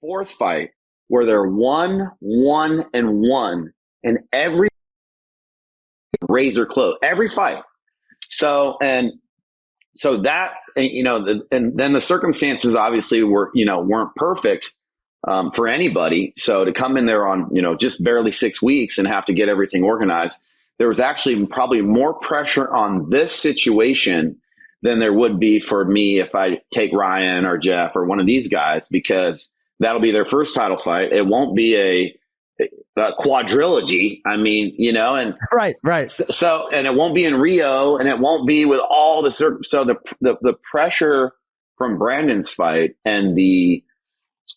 [0.01, 0.71] fourth fight
[1.07, 3.71] where they're one one and one
[4.03, 4.69] and every
[6.27, 7.61] razor close every fight.
[8.29, 9.11] So and
[9.97, 14.71] so that you know, the, and then the circumstances obviously were you know weren't perfect
[15.27, 16.33] um, for anybody.
[16.37, 19.33] So to come in there on you know just barely six weeks and have to
[19.33, 20.41] get everything organized,
[20.77, 24.37] there was actually probably more pressure on this situation
[24.83, 28.27] than there would be for me if I take Ryan or Jeff or one of
[28.27, 31.11] these guys because that'll be their first title fight.
[31.11, 32.15] It won't be a
[32.59, 34.21] uh, quadrilogy.
[34.25, 36.09] I mean, you know, and right, right.
[36.09, 39.31] So, so, and it won't be in Rio, and it won't be with all the
[39.31, 41.33] so the, the the pressure
[41.77, 43.83] from Brandon's fight and the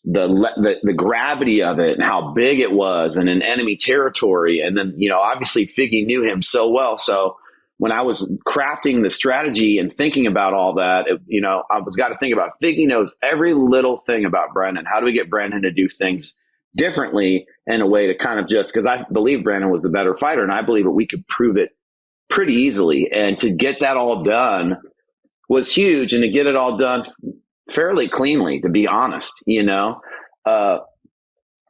[0.04, 4.60] the the the gravity of it and how big it was and in enemy territory,
[4.60, 7.36] and then you know, obviously Figgy knew him so well, so.
[7.82, 11.78] When I was crafting the strategy and thinking about all that, it, you know, I
[11.78, 14.84] was got to think about Figgy knows every little thing about Brandon.
[14.84, 16.36] How do we get Brandon to do things
[16.76, 20.14] differently in a way to kind of just because I believe Brandon was a better
[20.14, 21.70] fighter, and I believe that we could prove it
[22.28, 23.10] pretty easily.
[23.12, 24.76] And to get that all done
[25.48, 27.04] was huge, and to get it all done
[27.70, 30.00] fairly cleanly, to be honest, you know.
[30.44, 30.78] Uh,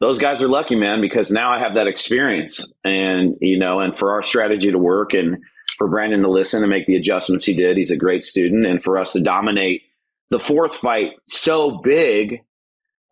[0.01, 3.97] those guys are lucky, man, because now I have that experience, and you know, and
[3.97, 5.39] for our strategy to work, and
[5.77, 8.83] for Brandon to listen and make the adjustments he did, he's a great student, and
[8.83, 9.83] for us to dominate
[10.31, 12.41] the fourth fight so big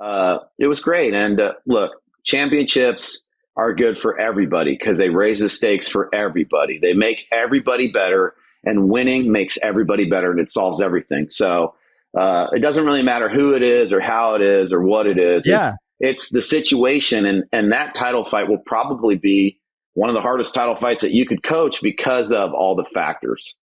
[0.01, 1.15] uh, it was great.
[1.15, 1.93] And uh, look,
[2.25, 3.25] championships
[3.57, 6.79] are good for everybody because they raise the stakes for everybody.
[6.79, 8.35] They make everybody better,
[8.65, 11.29] and winning makes everybody better, and it solves everything.
[11.29, 11.75] So
[12.19, 15.19] uh, it doesn't really matter who it is, or how it is, or what it
[15.19, 15.47] is.
[15.47, 15.59] Yeah.
[15.59, 19.59] It's, it's the situation, and and that title fight will probably be
[19.95, 23.57] one of the hardest title fights that you could coach because of all the factors.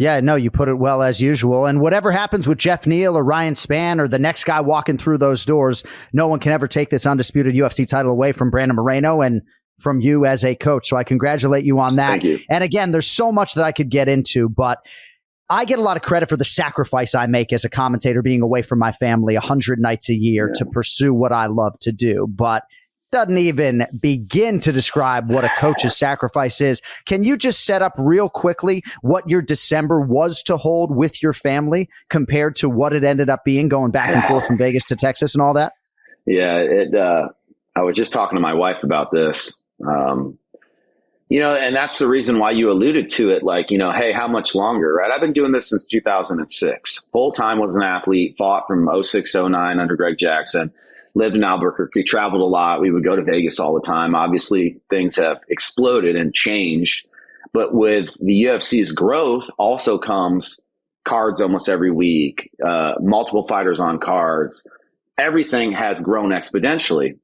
[0.00, 1.66] Yeah, no, you put it well as usual.
[1.66, 5.18] And whatever happens with Jeff Neal or Ryan Spann or the next guy walking through
[5.18, 5.84] those doors,
[6.14, 9.42] no one can ever take this undisputed UFC title away from Brandon Moreno and
[9.78, 10.88] from you as a coach.
[10.88, 12.22] So I congratulate you on that.
[12.22, 12.40] Thank you.
[12.48, 14.78] And again, there's so much that I could get into, but
[15.50, 18.40] I get a lot of credit for the sacrifice I make as a commentator being
[18.40, 20.60] away from my family 100 nights a year Yeah.
[20.60, 22.26] to pursue what I love to do.
[22.26, 22.62] But
[23.12, 26.80] doesn't even begin to describe what a coach's sacrifice is.
[27.06, 31.32] Can you just set up real quickly what your December was to hold with your
[31.32, 34.96] family compared to what it ended up being going back and forth from Vegas to
[34.96, 35.72] Texas and all that?
[36.26, 36.94] Yeah, it.
[36.94, 37.28] Uh,
[37.76, 39.62] I was just talking to my wife about this.
[39.86, 40.38] Um,
[41.28, 43.44] you know, and that's the reason why you alluded to it.
[43.44, 44.92] Like, you know, hey, how much longer?
[44.92, 45.12] Right?
[45.12, 47.08] I've been doing this since 2006.
[47.12, 48.34] Full time was an athlete.
[48.36, 50.72] Fought from 06, 09 under Greg Jackson.
[51.14, 51.92] Lived in Albuquerque.
[51.94, 52.80] We traveled a lot.
[52.80, 54.14] We would go to Vegas all the time.
[54.14, 57.06] Obviously, things have exploded and changed.
[57.52, 60.60] But with the UFC's growth, also comes
[61.04, 62.50] cards almost every week.
[62.64, 64.66] Uh, multiple fighters on cards
[65.20, 67.18] everything has grown exponentially.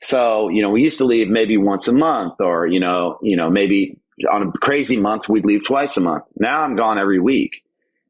[0.00, 3.36] So, you know, we used to leave maybe once a month or, you know, you
[3.36, 3.98] know, maybe
[4.30, 6.24] on a crazy month, we'd leave twice a month.
[6.36, 7.64] Now I'm gone every week.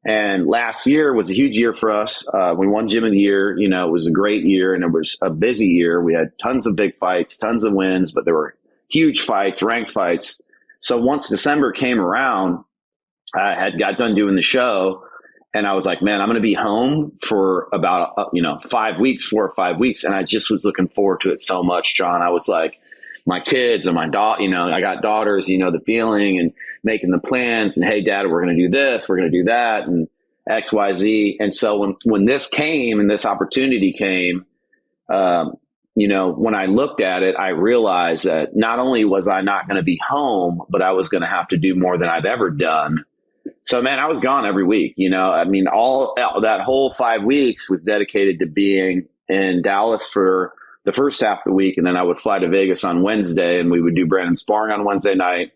[0.04, 2.26] And last year was a huge year for us.
[2.34, 3.56] Uh, we won Gym of the Year.
[3.56, 6.02] You know, it was a great year and it was a busy year.
[6.02, 8.56] We had tons of big fights, tons of wins, but there were
[8.88, 10.40] huge fights, ranked fights.
[10.80, 12.64] So once December came around,
[13.34, 15.04] I had got done doing the show
[15.54, 18.58] and I was like, man, I'm going to be home for about, uh, you know,
[18.68, 20.02] five weeks, four or five weeks.
[20.02, 22.22] And I just was looking forward to it so much, Jon.
[22.22, 22.78] I was like,
[23.26, 26.52] my kids and my daughter, you know, I got daughters, you know, the feeling and
[26.84, 29.44] making the plans and, hey, dad, we're going to do this, we're going to do
[29.44, 30.08] that and
[30.48, 31.36] X, Y, Z.
[31.40, 34.44] And so when, when this came and this opportunity came,
[35.08, 35.54] um,
[35.94, 39.68] you know, when I looked at it, I realized that not only was I not
[39.68, 42.24] going to be home, but I was going to have to do more than I've
[42.24, 43.04] ever done.
[43.64, 44.94] So, man, I was gone every week.
[44.96, 50.08] You know, I mean, all that whole five weeks was dedicated to being in Dallas
[50.08, 51.76] for the first half of the week.
[51.76, 54.72] And then I would fly to Vegas on Wednesday and we would do Brandon sparring
[54.72, 55.52] on Wednesday night.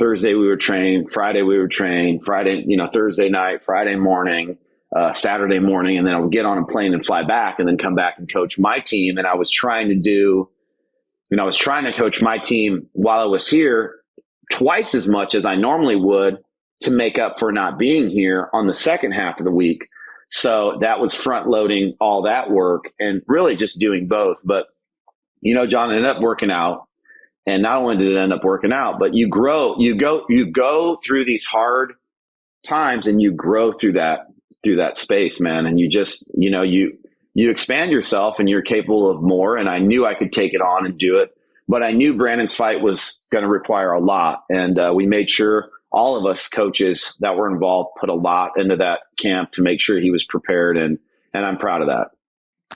[0.00, 4.56] Thursday we were trained, Friday we were trained, Friday, you know, Thursday night, Friday morning,
[4.96, 5.98] uh, Saturday morning.
[5.98, 8.14] And then I would get on a plane and fly back and then come back
[8.18, 9.18] and coach my team.
[9.18, 10.48] And I was trying to do,
[11.30, 13.96] you know, I was trying to coach my team while I was here
[14.50, 16.38] twice as much as I normally would
[16.80, 19.86] to make up for not being here on the second half of the week.
[20.30, 24.38] So that was front loading all that work and really just doing both.
[24.44, 24.66] But,
[25.42, 26.86] you know, Jon, ended up working out.
[27.46, 30.46] And not only did it end up working out, but you grow, you go, you
[30.46, 31.94] go through these hard
[32.66, 34.26] times and you grow through that,
[34.62, 35.66] through that space, man.
[35.66, 36.98] And you just, you know, you,
[37.34, 39.56] you expand yourself and you're capable of more.
[39.56, 41.30] And I knew I could take it on and do it.
[41.66, 44.44] But I knew Brandon's fight was going to require a lot.
[44.50, 48.52] And uh, we made sure all of us coaches that were involved put a lot
[48.56, 50.98] into that camp to make sure he was prepared and
[51.32, 52.10] and I'm proud of that.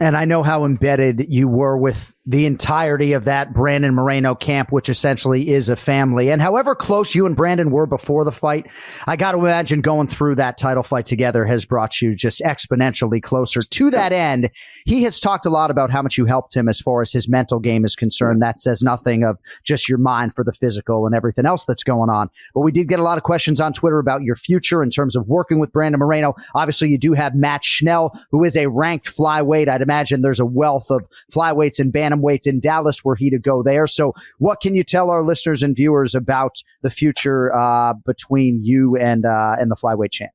[0.00, 4.72] And I know how embedded you were with the entirety of that Brandon Moreno camp,
[4.72, 6.32] which essentially is a family.
[6.32, 8.66] And however close you and Brandon were before the fight,
[9.06, 13.22] I got to imagine going through that title fight together has brought you just exponentially
[13.22, 13.62] closer.
[13.62, 14.50] To that end,
[14.84, 17.28] he has talked a lot about how much you helped him as far as his
[17.28, 18.42] mental game is concerned.
[18.42, 22.10] That says nothing of just your mind for the physical and everything else that's going
[22.10, 22.30] on.
[22.52, 25.14] But we did get a lot of questions on Twitter about your future in terms
[25.14, 26.34] of working with Brandon Moreno.
[26.54, 29.68] Obviously, you do have Matt Schnell, who is a ranked flyweight.
[29.68, 33.62] I'd imagine there's a wealth of flyweights and bantamweights in Dallas were he to go
[33.62, 33.86] there.
[33.86, 38.96] So, what can you tell our listeners and viewers about the future uh, between you
[38.96, 40.32] and uh, and the flyweight champ?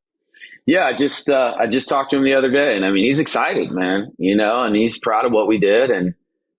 [0.65, 3.05] Yeah, I just uh, I just talked to him the other day, and I mean
[3.05, 4.11] he's excited, man.
[4.17, 6.13] You know, and he's proud of what we did, and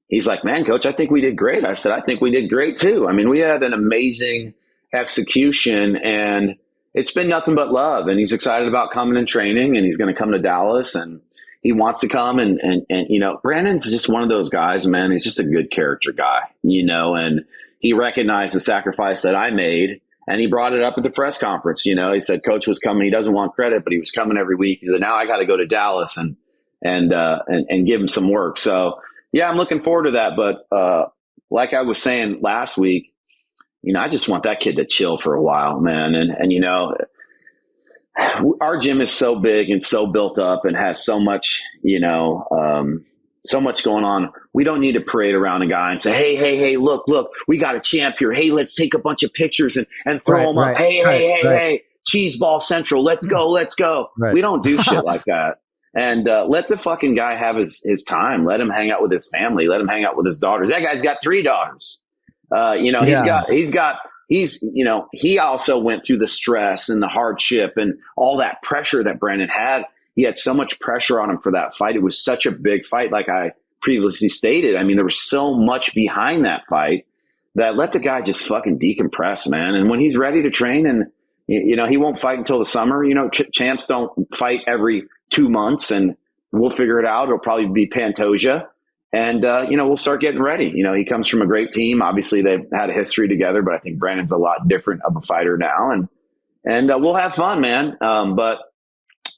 [0.08, 2.50] he's like, "Man, coach, I think we did great." I said, "I think we did
[2.50, 4.54] great too." I mean, we had an amazing
[4.92, 6.56] execution, and
[6.92, 8.08] it's been nothing but love.
[8.08, 11.20] And he's excited about coming and training, and he's going to come to Dallas, and
[11.60, 12.38] he wants to come.
[12.38, 15.10] And and and you know, Brandon's just one of those guys, man.
[15.12, 17.44] He's just a good character guy, you know, and
[17.78, 20.00] he recognized the sacrifice that I made.
[20.28, 21.84] And he brought it up at the press conference.
[21.84, 23.04] You know, he said coach was coming.
[23.04, 24.78] He doesn't want credit, but he was coming every week.
[24.80, 26.36] He said, now I got to go to Dallas and,
[26.82, 28.56] and, uh, and, and give him some work.
[28.56, 29.00] So
[29.32, 30.36] yeah, I'm looking forward to that.
[30.36, 31.06] But, uh,
[31.50, 33.12] like I was saying last week,
[33.82, 36.14] you know, I just want that kid to chill for a while, man.
[36.14, 36.94] And, and, you know,
[38.60, 42.46] our gym is so big and so built up and has so much, you know,
[42.50, 43.04] um,
[43.46, 44.30] so much going on.
[44.52, 47.30] We don't need to parade around a guy and say, "Hey, hey, hey, look, look,
[47.48, 48.32] we got a champ here.
[48.32, 50.78] Hey, let's take a bunch of pictures and and throw Right, them right, up.
[50.78, 53.02] Hey, right, hey, hey, hey, cheese ball central.
[53.02, 55.58] Let's go, let's go." We don't do shit like that.
[55.96, 58.44] And uh, let the fucking guy have his his time.
[58.44, 59.66] Let him hang out with his family.
[59.68, 60.68] Let him hang out with his daughters.
[60.70, 61.98] That guy's got three daughters.
[62.54, 63.06] Uh, you know, Yeah.
[63.06, 63.96] he's got he's got
[64.30, 68.62] he's, you know, he also went through the stress and the hardship and all that
[68.62, 69.82] pressure that Brandon had.
[70.16, 71.96] He had so much pressure on him for that fight.
[71.96, 74.76] It was such a big fight, like I previously stated.
[74.76, 77.06] I mean, there was so much behind that fight
[77.56, 79.74] that let the guy just fucking decompress, man.
[79.74, 81.06] And when he's ready to train and,
[81.46, 83.04] you know, he won't fight until the summer.
[83.04, 86.16] You know, ch- champs don't fight every two months and
[86.52, 87.24] we'll figure it out.
[87.24, 88.68] It'll probably be Pantoja
[89.12, 90.72] and uh, you know we'll start getting ready.
[90.74, 92.02] You know, he comes from a great team.
[92.02, 95.20] Obviously, they've had a history together, but I think Brandon's a lot different of a
[95.22, 96.08] fighter now, and
[96.64, 97.96] and uh, we'll have fun, man.
[98.00, 98.58] Um, but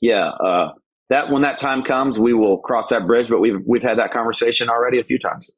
[0.00, 0.72] yeah, uh,
[1.08, 3.28] that when that time comes, we will cross that bridge.
[3.28, 5.50] But we've we've had that conversation already a few times.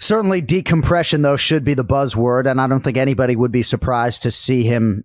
[0.00, 4.22] Certainly, decompression though should be the buzzword, and I don't think anybody would be surprised
[4.22, 5.04] to see him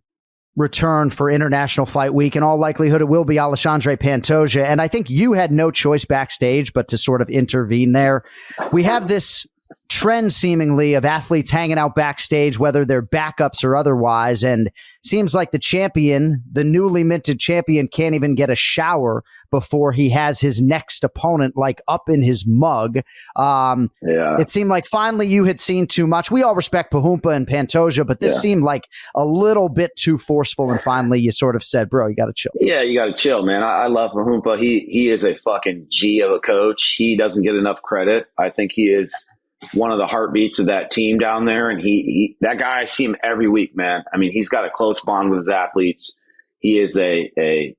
[0.56, 2.36] return for International Fight Week.
[2.36, 4.64] In all likelihood, it will be Alexandre Pantoja.
[4.64, 8.24] And I think you had no choice backstage but to sort of intervene there.
[8.72, 9.48] We have this
[9.90, 14.44] trend seemingly of athletes hanging out backstage, whether they're backups or otherwise.
[14.44, 14.70] And
[15.04, 20.10] seems like the champion, the newly minted champion, can't even get a shower before he
[20.10, 22.98] has his next opponent like up in his mug.
[23.36, 24.36] Um, yeah.
[24.40, 26.32] It seemed like finally you had seen too much.
[26.32, 28.40] We all respect Pahumpa and Pantoja, but this Yeah.
[28.40, 30.72] seemed like a little bit too forceful.
[30.72, 32.52] And finally you sort of said, bro, you got to chill.
[32.60, 33.62] Yeah, you got to chill, man.
[33.62, 34.58] I, I love Mahumpa.
[34.60, 36.96] He he is a fucking G of a coach.
[36.98, 38.26] He doesn't get enough credit.
[38.40, 39.30] I think he is
[39.74, 42.82] one of the heartbeats of that team down there, and he, he that guy.
[42.82, 44.04] I see him every week, man.
[44.14, 46.18] I mean, he's got a close bond with his athletes.
[46.60, 47.76] He is a a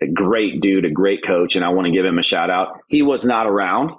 [0.00, 2.80] a great dude, a great coach, and I want to give him a shout out.
[2.88, 3.92] He was not around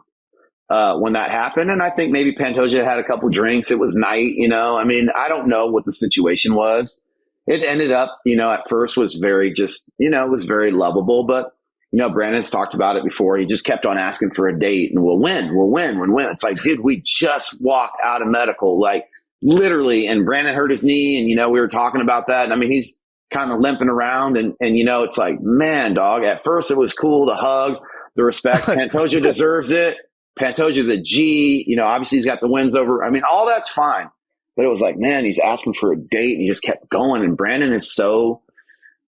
[0.69, 3.71] uh, when that happened, and I think maybe Pantoja had a couple drinks.
[3.71, 4.77] It was night, you know.
[4.77, 6.99] I mean, I don't know what the situation was.
[7.45, 10.71] It ended up, you know, at first was very just, you know, it was very
[10.71, 11.51] lovable, but
[11.93, 13.37] you know, Brandon's talked about it before.
[13.37, 16.25] He just kept on asking for a date and we'll win, we'll win, we'll win.
[16.25, 19.05] It's like, dude, we just walked out of medical, like
[19.43, 20.07] literally.
[20.07, 22.45] And Brandon hurt his knee, and you know, we were talking about that.
[22.45, 22.97] And I mean, he's
[23.31, 26.23] kind of limping around, and and you know, it's like, man, dog.
[26.23, 27.75] At first, it was cool to hug,
[28.15, 28.65] the respect.
[28.67, 29.97] Pantoja deserves it.
[30.39, 31.63] Pantoja's a G.
[31.67, 33.03] You know, obviously he's got the wins over.
[33.03, 34.09] I mean, all that's fine.
[34.55, 37.23] But it was like, man, he's asking for a date, and he just kept going.
[37.23, 38.41] And Brandon is so,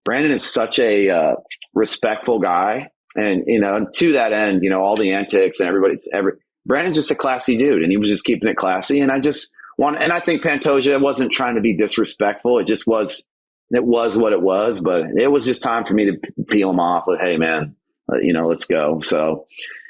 [0.03, 1.35] Brandon is such a uh,
[1.75, 5.97] respectful guy, and you know, to that end, you know, all the antics and everybody,
[6.13, 6.33] every
[6.65, 8.99] Brandon's just a classy dude, and he was just keeping it classy.
[9.01, 12.57] And I just want, and I think Pantoja wasn't trying to be disrespectful.
[12.57, 13.27] It just was,
[13.69, 14.79] it was what it was.
[14.79, 17.75] But it was just time for me to peel him off with, hey, man,
[18.11, 19.01] uh, you know, let's go.
[19.01, 19.45] So.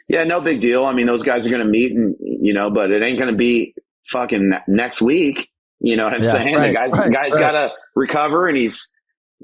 [0.08, 0.86] Yeah, no big deal.
[0.86, 3.32] I mean, those guys are going to meet, and you know, but it ain't going
[3.32, 3.74] to be
[4.12, 5.50] fucking next week.
[5.80, 6.56] You know what I'm Yeah, saying?
[6.56, 7.40] right, the guy's right, the guy's right.
[7.40, 8.94] got to recover, and he's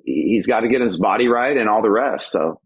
[0.05, 2.31] he's got to get his body right and all the rest.
[2.31, 2.59] So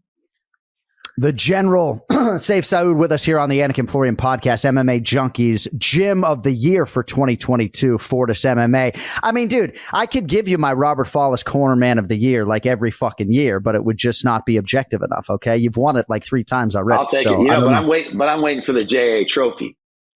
[1.18, 5.66] The general, Sayif Saud with us here on the Anik and Florian podcast, MMA Junkies,
[5.78, 8.98] Gym of the Year for 2022, Fortis MMA.
[9.22, 12.44] I mean, dude, I could give you my Robert Follis Corner Man of the Year
[12.44, 15.30] like every fucking year, but it would just not be objective enough.
[15.30, 15.56] Okay.
[15.56, 17.00] You've won it like three times already.
[17.00, 17.44] I'll take so it.
[17.44, 18.18] You know, but I'm waiting.
[18.18, 19.76] But I'm waiting for the JA trophy.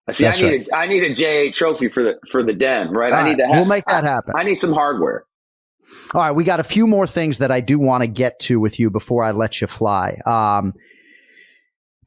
[0.07, 0.23] I see.
[0.23, 3.13] That's I need a I need a JA trophy for the for the den, right?
[3.13, 3.47] All I need right, to.
[3.47, 4.33] Have, we'll make that happen.
[4.35, 5.25] I need some hardware.
[6.13, 8.59] All right, we got a few more things that I do want to get to
[8.59, 10.19] with you before I let you fly.
[10.25, 10.73] Um,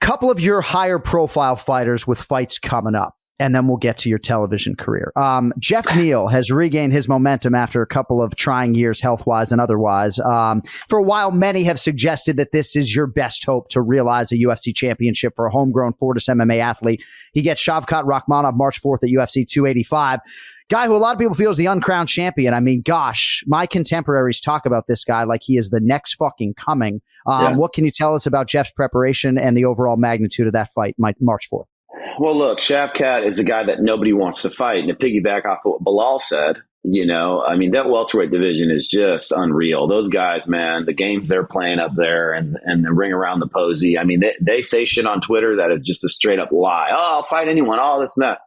[0.00, 4.08] couple of your higher profile fighters with fights coming up, and then we'll get to
[4.08, 5.12] your television career.
[5.16, 9.52] Um, Jeff Neal has regained his momentum after a couple of trying years, health wise
[9.52, 10.18] and otherwise.
[10.20, 14.32] Um, for a while, many have suggested that this is your best hope to realize
[14.32, 17.02] a UFC championship for a homegrown Fortis MMA athlete.
[17.32, 20.20] He gets Shavkat Rakhmonov March 4th at UFC 285
[20.70, 22.54] guy who a lot of people feel is the uncrowned champion.
[22.54, 26.54] I mean, gosh, my contemporaries talk about this guy like he is the next fucking
[26.54, 27.02] coming.
[27.26, 27.56] Um, Yeah.
[27.56, 30.94] What can you tell us about Jeff's preparation and the overall magnitude of that fight,
[30.98, 31.66] March 4th?
[32.18, 34.84] Well, look, Shavkat is a guy that nobody wants to fight.
[34.84, 38.70] And to piggyback off of what Belal said, you know, I mean, that welterweight division
[38.70, 39.86] is just unreal.
[39.86, 43.48] Those guys, man, the games they're playing up there and, and the ring around the
[43.48, 43.98] posy.
[43.98, 46.88] I mean, they, they say shit on Twitter that is just a straight up lie.
[46.90, 47.78] Oh, I'll fight anyone.
[47.78, 48.38] All this and that.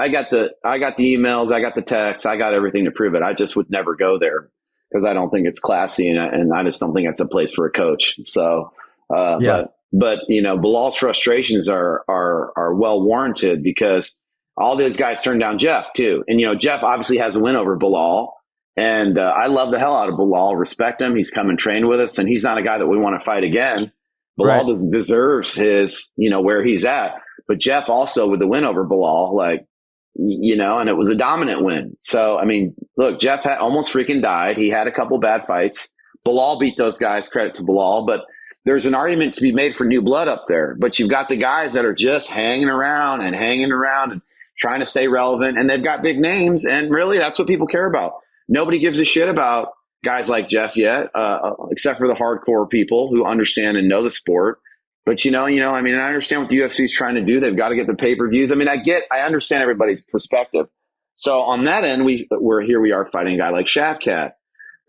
[0.00, 1.52] I got the, I got the emails.
[1.52, 2.26] I got the texts.
[2.26, 3.22] I got everything to prove it.
[3.22, 4.50] I just would never go there
[4.90, 7.26] because I don't think it's classy and, I- and I just don't think it's a
[7.28, 8.14] place for a coach.
[8.26, 8.72] So,
[9.14, 9.62] uh, Yeah.
[9.62, 14.18] but, but, you know, Belal's frustrations are, are, are well warranted because
[14.56, 16.24] all those guys turned down Jeff too.
[16.28, 18.30] And, you know, Jeff obviously has a win over Belal.
[18.76, 21.14] And uh, I love the hell out of Belal, respect him.
[21.16, 23.24] He's come and trained with us, and he's not a guy that we want to
[23.24, 23.92] fight again.
[24.38, 24.66] Belal Right.
[24.66, 27.16] des- deserves his, you know, where he's at.
[27.48, 29.66] But Jeff also with the win over Belal, like,
[30.14, 31.96] you know, and it was a dominant win.
[32.02, 34.56] So, I mean, look, Jeff had almost freaking died.
[34.56, 35.92] He had a couple bad fights.
[36.26, 38.24] Belal beat those guys, credit to Belal, but
[38.66, 40.76] there's an argument to be made for new blood up there.
[40.78, 44.20] But you've got the guys that are just hanging around and hanging around and
[44.58, 47.86] trying to stay relevant, and they've got big names, and really that's what people care
[47.86, 48.14] about.
[48.48, 49.68] nobody gives a shit about
[50.04, 54.10] guys like Jeff yet, uh, except for the hardcore people who understand and know the
[54.10, 54.60] sport.
[55.06, 57.22] But you know, you know, I mean, I understand what the UFC is trying to
[57.24, 57.40] do.
[57.40, 58.52] They've got to get the pay per views.
[58.52, 60.66] I mean, I get, I understand everybody's perspective.
[61.14, 62.80] So on that end, we we're here.
[62.80, 64.32] We are fighting a guy like Shavkat,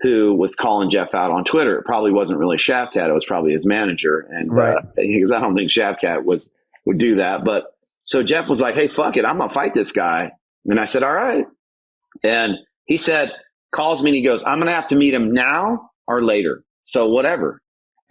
[0.01, 1.77] who was calling Jeff out on Twitter.
[1.79, 4.25] It probably wasn't really Shavkat; it was probably his manager.
[4.29, 4.77] And Right.
[4.77, 6.51] uh, because I don't think Shavkat was
[6.85, 7.43] would do that.
[7.43, 7.63] But
[8.03, 10.31] so Jeff was like, "Hey, fuck it, I'm gonna fight this guy."
[10.65, 11.45] And I said, "All right."
[12.23, 12.55] And
[12.85, 13.31] he said,
[13.73, 16.63] calls me and he goes, I'm to have to meet him now or later.
[16.83, 17.60] So whatever.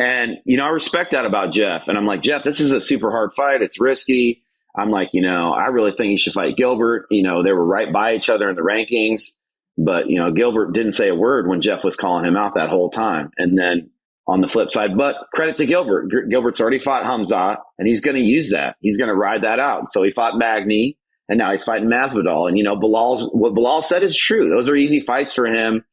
[0.01, 1.87] And, you know, I respect that about Jeff.
[1.87, 3.61] And I'm like, Jeff, this is a super hard fight.
[3.61, 4.43] It's risky.
[4.75, 7.07] I'm like, you know, I really think he should fight Gilbert.
[7.11, 9.35] You know, they were right by each other in the rankings.
[9.77, 12.71] But, you know, Gilbert didn't say a word when Jeff was calling him out that
[12.71, 13.31] whole time.
[13.37, 13.91] And then
[14.27, 16.11] on the flip side, but credit to Gilbert.
[16.31, 18.77] Gilbert's already fought Khamzat and he's going to use that.
[18.81, 19.91] He's going to ride that out.
[19.91, 20.97] So he fought Magny
[21.29, 22.49] and now he's fighting Masvidal.
[22.49, 24.49] And, you know, Belal's, what Belal said is true.
[24.49, 25.85] Those are easy fights for him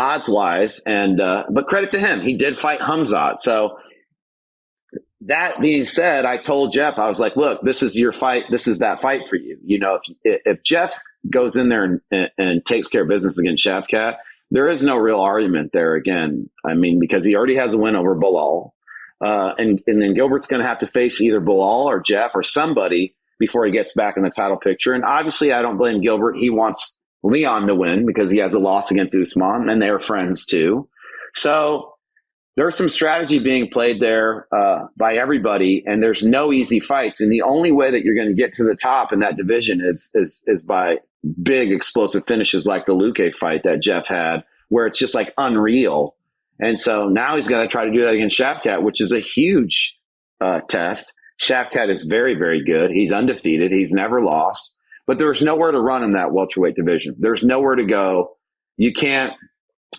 [0.00, 0.80] odds wise.
[0.86, 2.20] And, uh, but credit to him.
[2.20, 3.40] He did fight Khamzat.
[3.40, 3.78] So
[5.22, 8.44] that being said, I told Jeff, I was like, look, this is your fight.
[8.50, 9.58] This is that fight for you.
[9.64, 10.98] You know, if, if Jeff
[11.28, 14.16] goes in there and, and, and takes care of business against Shavkat,
[14.50, 16.48] there is no real argument there again.
[16.64, 18.72] I mean, because he already has a win over Belal.
[19.22, 22.42] Uh, and, and then Gilbert's going to have to face either Belal or Jeff or
[22.42, 24.94] somebody before he gets back in the title picture.
[24.94, 26.36] And obviously, I don't blame Gilbert.
[26.36, 30.46] He wants Leon to win because he has a loss against Usman, and they're friends
[30.46, 30.88] too.
[31.34, 31.94] So
[32.56, 37.20] there's some strategy being played there uh, by everybody, and there's no easy fights.
[37.20, 39.80] And the only way that you're going to get to the top in that division
[39.82, 40.98] is is is by
[41.42, 46.16] big explosive finishes like the Luque fight that Jeff had, where it's just like unreal.
[46.58, 49.20] And so now he's going to try to do that against Shavkat, which is a
[49.20, 49.96] huge
[50.40, 51.14] uh, test.
[51.40, 52.90] Shavkat is very, very good.
[52.90, 53.72] He's undefeated.
[53.72, 54.74] He's never lost.
[55.10, 57.16] But there's nowhere to run in that welterweight division.
[57.18, 58.36] There's nowhere to go.
[58.76, 59.32] You can't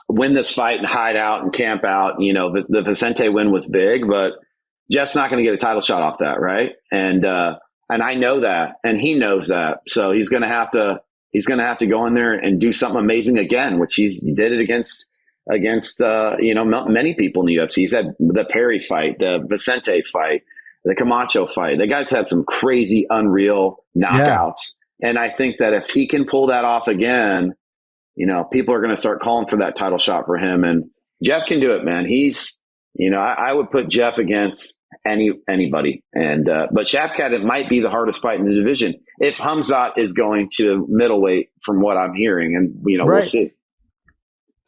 [0.07, 2.22] win this fight and hide out and camp out.
[2.22, 4.36] You know, the, the Vicente win was big, but
[4.89, 6.76] Jeff's not going to get a title shot off that, right?
[6.93, 7.55] And uh,
[7.89, 9.80] and I know that, and he knows that.
[9.86, 11.01] So he's going to have to
[11.32, 14.22] he's going to have to go in there and do something amazing again, which he's
[14.22, 15.07] he did it against
[15.51, 17.80] against uh, you know many people in the UFC.
[17.80, 20.43] He's had the Perry fight, the Vicente fight,
[20.86, 21.80] the Camacho fight.
[21.80, 26.47] The guy's had some crazy, unreal knockouts, and I think that if he can pull
[26.47, 27.54] that off again,
[28.16, 30.64] you know, people are going to start calling for that title shot for him.
[30.64, 30.89] And
[31.24, 32.06] Jeff can do it, man.
[32.06, 32.60] He's
[32.93, 34.76] you know I, I would put Jeff against
[35.06, 38.95] any anybody, and uh, but Shavkat, it might be the hardest fight in the division
[39.20, 43.52] if Khamzat is going to middleweight, from what I'm hearing, and you know we'll see.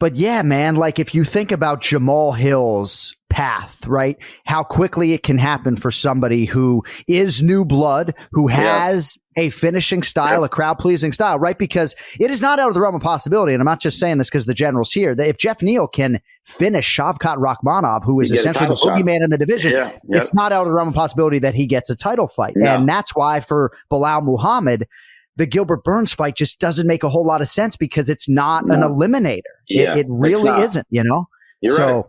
[0.00, 4.16] But yeah, man, like if you think about Jamal Hill's path, right?
[4.46, 8.86] How quickly it can happen for somebody who is new blood, who Yeah.
[8.86, 11.58] has a finishing style, a crowd pleasing style, right?
[11.58, 13.52] Because it is not out of the realm of possibility.
[13.52, 16.20] And I'm not just saying this because the general's here, that if Jeff Neal can
[16.44, 19.90] finish Shavkat Rakhmonov, who is You get a essentially the boogeyman in the division, Yeah,
[20.08, 20.18] yeah.
[20.18, 22.52] it's not out of the realm of possibility that he gets a title fight.
[22.54, 22.72] No.
[22.72, 24.86] And that's why for Belal Muhammad,
[25.34, 28.62] the Gilbert Burns fight just doesn't make a whole lot of sense because it's not
[28.66, 29.40] an eliminator.
[29.68, 31.26] Yeah, it, it really isn't, you know?
[31.60, 32.04] You're so, right.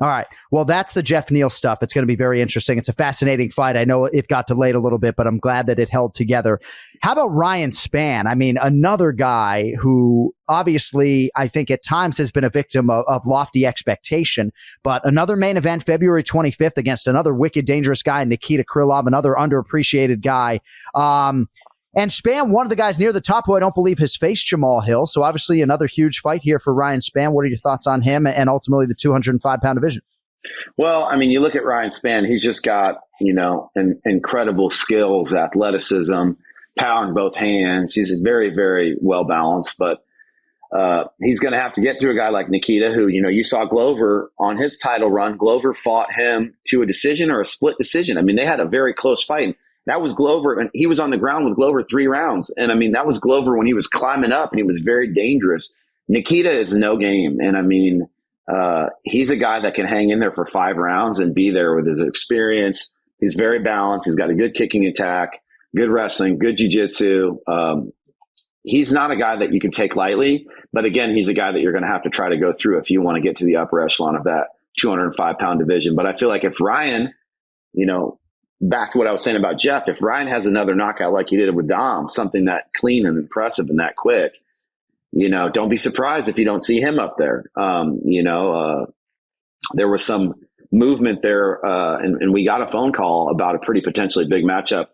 [0.00, 0.26] All right.
[0.50, 1.78] Well, that's the Jeff Neal stuff.
[1.80, 2.78] It's going to be very interesting.
[2.78, 3.76] It's a fascinating fight.
[3.76, 6.58] I know it got delayed a little bit, but I'm glad that it held together.
[7.00, 8.26] How about Ryan Spann?
[8.26, 13.04] I mean, another guy who obviously I think at times has been a victim of,
[13.06, 18.64] of lofty expectation, but another main event February 25th against another wicked dangerous guy, Nikita
[18.64, 20.60] Krylov, another underappreciated guy.
[20.96, 21.48] Um,
[21.96, 24.46] and Spann, one of the guys near the top who I don't believe has faced
[24.46, 25.06] Jamal Hill.
[25.06, 27.32] So obviously another huge fight here for Ryan Spann.
[27.32, 30.02] What are your thoughts on him and ultimately the 205 pound division?
[30.76, 34.70] Well, I mean, you look at Ryan Spann; he's just got you know an, incredible
[34.70, 36.32] skills, athleticism,
[36.78, 37.94] power in both hands.
[37.94, 40.04] He's very, very well balanced, but
[40.74, 43.28] uh, he's going to have to get through a guy like Nikita, who you know
[43.28, 45.36] you saw Glover on his title run.
[45.36, 48.18] Glover fought him to a decision or a split decision.
[48.18, 49.56] I mean, they had a very close fight.
[49.86, 52.50] That was Glover, and he was on the ground with Glover three rounds.
[52.56, 55.12] And I mean, that was Glover when he was climbing up, and he was very
[55.12, 55.74] dangerous.
[56.08, 58.08] Nikita is no game, and I mean,
[58.52, 61.74] uh, he's a guy that can hang in there for five rounds and be there
[61.74, 62.90] with his experience.
[63.18, 64.06] He's very balanced.
[64.06, 65.40] He's got a good kicking attack,
[65.74, 67.38] good wrestling, good jujitsu.
[67.46, 67.92] Um,
[68.62, 71.60] he's not a guy that you can take lightly, but again, he's a guy that
[71.60, 73.44] you're going to have to try to go through if you want to get to
[73.44, 75.94] the upper echelon of that 205 pound division.
[75.94, 77.14] But I feel like if Ryan,
[77.72, 78.18] you know,
[78.68, 81.36] back to what I was saying about Jeff, if Ryan has another knockout like he
[81.36, 84.32] did with Dom, something that clean and impressive and that quick,
[85.12, 87.44] you know, don't be surprised if you don't see him up there.
[87.56, 88.86] Um, you know, uh,
[89.74, 90.34] there was some
[90.72, 94.44] movement there, uh, and, and we got a phone call about a pretty potentially big
[94.44, 94.88] matchup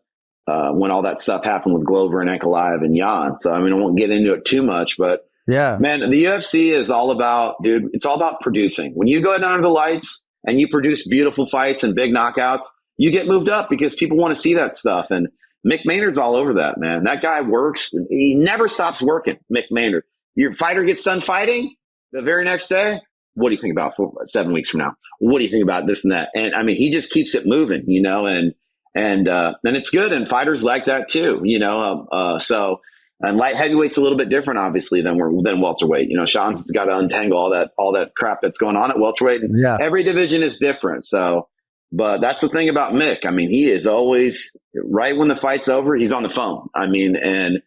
[0.47, 3.37] uh, when all that stuff happened with Glover and Ankalaev and Jan.
[3.37, 5.79] So, I mean, I won't get into it too much, but Yeah.
[5.81, 8.93] Man, the UFC is all about, dude, it's all about producing.
[8.95, 12.64] When you go down under the lights and you produce beautiful fights and big knockouts,
[13.01, 15.07] you get moved up because people want to see that stuff.
[15.09, 15.29] And
[15.67, 17.05] Mick Maynard's all over that, man.
[17.05, 17.95] That guy works.
[18.11, 20.05] He never stops working, Mick Maynard.
[20.35, 21.75] Your fighter gets done fighting
[22.13, 23.01] the very next day.
[23.33, 24.93] What do you think about four, seven weeks from now?
[25.19, 26.29] What do you think about this and that?
[26.35, 28.53] And I mean, he just keeps it moving, you know, and,
[28.95, 30.13] and, uh, and it's good.
[30.13, 32.83] And fighters like that too, you know, uh, so,
[33.21, 36.09] and light heavyweight's a little bit different, obviously, than we're than welterweight.
[36.11, 38.99] You know, Sean's got to untangle all that all that crap that's going on at
[38.99, 39.43] welterweight.
[39.55, 39.77] Yeah.
[39.79, 41.05] Every division is different.
[41.05, 41.50] So,
[41.93, 43.26] but that's the thing about Mick.
[43.26, 46.68] I mean, he is always right when the fight's over, he's on the phone.
[46.74, 47.62] I mean, and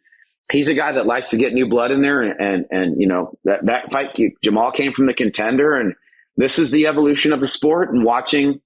[0.51, 2.21] he's a guy that likes to get new blood in there.
[2.21, 5.95] And and, and you know that that fight, Jamal came from the contender, and
[6.37, 7.91] this is the evolution of the sport.
[7.91, 8.61] And watching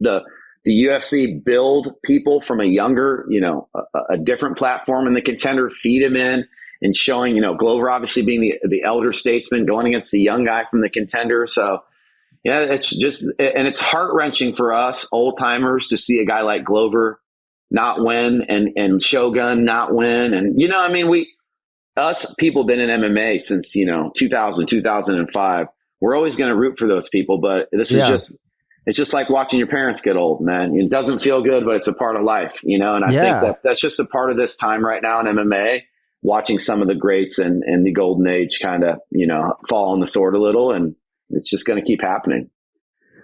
[0.00, 0.22] the
[0.64, 5.22] the UFC build people from a younger, you know, a, a, different platform in the
[5.22, 6.46] contender, feed him in
[6.82, 10.44] and showing, you know, Glover obviously being the, the elder statesman going against the young
[10.44, 11.46] guy from the contender.
[11.46, 11.82] So,
[12.44, 16.40] yeah, it's just, and it's heart wrenching for us old timers to see a guy
[16.42, 17.20] like Glover
[17.70, 20.34] not win and, and Shogun not win.
[20.34, 21.32] And, you know, I mean, we,
[21.96, 25.66] us people been in MMA since, you know, 2000, 2005.
[26.00, 28.08] We're always going to root for those people, but this is Yeah.
[28.08, 28.38] just,
[28.86, 30.74] it's just like watching your parents get old, man.
[30.74, 32.96] It doesn't feel good, but it's a part of life, you know?
[32.96, 33.20] And I Yeah.
[33.20, 35.82] think that that's just a part of this time right now in MMA,
[36.22, 39.92] watching some of the greats and, and the golden age kind of, you know, fall
[39.92, 40.72] on the sword a little.
[40.72, 40.94] And
[41.30, 42.50] it's just going to keep happening.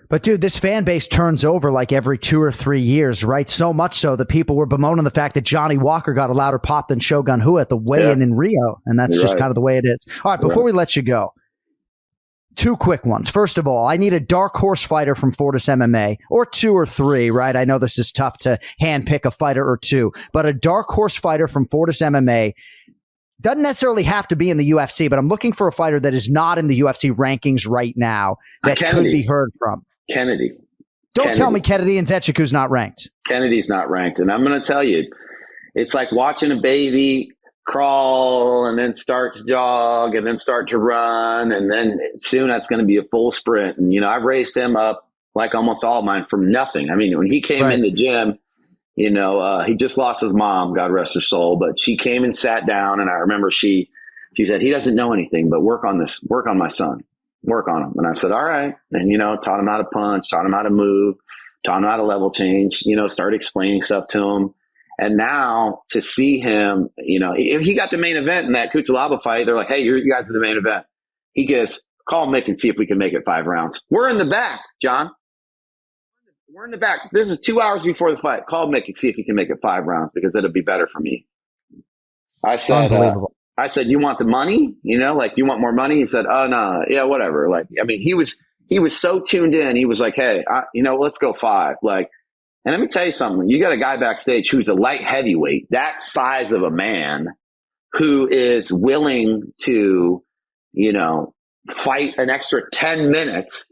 [0.09, 3.51] But dude, this fan base turns over like every two or three years, right?
[3.51, 6.61] So much so that people were bemoaning the fact that Johnny Walker got a louder
[6.61, 8.25] pop than Shogun Rua at the weigh-in Yeah.
[8.25, 9.41] in Rio, and that's You're just right.
[9.41, 10.07] kind of the way it is.
[10.25, 10.67] All right, before Right.
[10.67, 11.33] we let you go,
[12.55, 13.29] two quick ones.
[13.29, 16.87] First of all, I need a dark horse fighter from Fortis MMA, or two or
[16.87, 17.57] three, right?
[17.57, 21.17] I know this is tough to handpick a fighter or two, but a dark horse
[21.17, 22.55] fighter from Fortis MMA
[23.41, 26.15] doesn't necessarily have to be in the UFC, but I'm looking for a fighter that
[26.15, 29.85] is not in the UFC rankings right now that could be heard from.
[30.11, 30.53] Kennedy.
[31.15, 31.95] Don't tell me Kennedy.
[31.97, 33.11] Kennedy Nzechukwu's not ranked.
[33.27, 34.19] Kennedy's not ranked.
[34.19, 35.11] And I'm going to tell you,
[35.75, 37.31] it's like watching a baby
[37.67, 41.53] crawl and then start to jog and then start to run.
[41.53, 43.77] And then soon that's going to be a full sprint.
[43.79, 46.91] And, you know, I've raised him up like almost all of mine from nothing.
[46.91, 47.75] I mean, when he came Right.
[47.75, 48.39] in the gym,
[48.97, 52.25] you know, uh, he just lost his mom, God rest her soul, but she came
[52.25, 53.01] and sat down.
[53.01, 53.91] And I remember she,
[54.35, 57.05] she said, he doesn't know anything, but work on this, work on my son,
[57.43, 57.93] work on him.
[57.97, 58.75] And I said, all right.
[58.93, 61.17] And, you know, taught him how to punch, taught him how to move,
[61.65, 64.55] taught him how to level change, you know, started explaining stuff to him.
[64.99, 68.73] And now to see him, you know, if he got the main event in that
[68.73, 70.87] Cutelaba fight, they're like, hey, you guys are the main event.
[71.35, 73.83] He goes, call Mick and see if we can make it five rounds.
[73.91, 75.11] We're in the back, Jon.
[76.49, 77.11] We're in the back.
[77.13, 78.47] This is two hours before the fight.
[78.47, 80.87] Call Mick and see if he can make it five rounds because it'll be better
[80.87, 81.27] for me.
[82.45, 83.17] I said, uh.
[83.59, 84.75] I said, you want the money?
[84.83, 85.97] You know, like, you want more money?
[85.97, 87.49] He said, oh, no, yeah, whatever.
[87.49, 88.37] Like, I mean, he was,
[88.69, 89.77] he was so tuned in.
[89.77, 91.77] He was like, hey, I, you know, let's go five.
[91.83, 92.11] Like,
[92.65, 93.49] and let me tell you something.
[93.49, 97.29] You got a guy backstage who's a light heavyweight, that size of a man
[97.93, 100.23] who is willing to,
[100.73, 101.35] you know,
[101.71, 103.67] fight an extra 10 minutes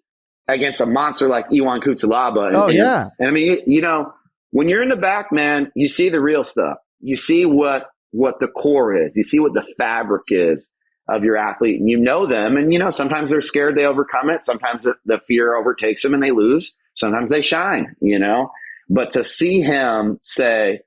[0.49, 2.49] against a monster like Ion Cutelaba.
[2.49, 3.09] And, Oh, yeah.
[3.19, 4.13] And I mean, you know,
[4.51, 6.77] when you're in the back, man, you see the real stuff.
[7.01, 9.17] You see what, what the core is.
[9.17, 10.73] You see what the fabric is
[11.09, 12.57] of your athlete and you know them.
[12.57, 14.43] And, you know, sometimes they're scared, they overcome it.
[14.45, 16.73] Sometimes the, the fear overtakes them and they lose.
[16.95, 18.51] Sometimes they shine, you know,
[18.89, 20.81] but to see him say,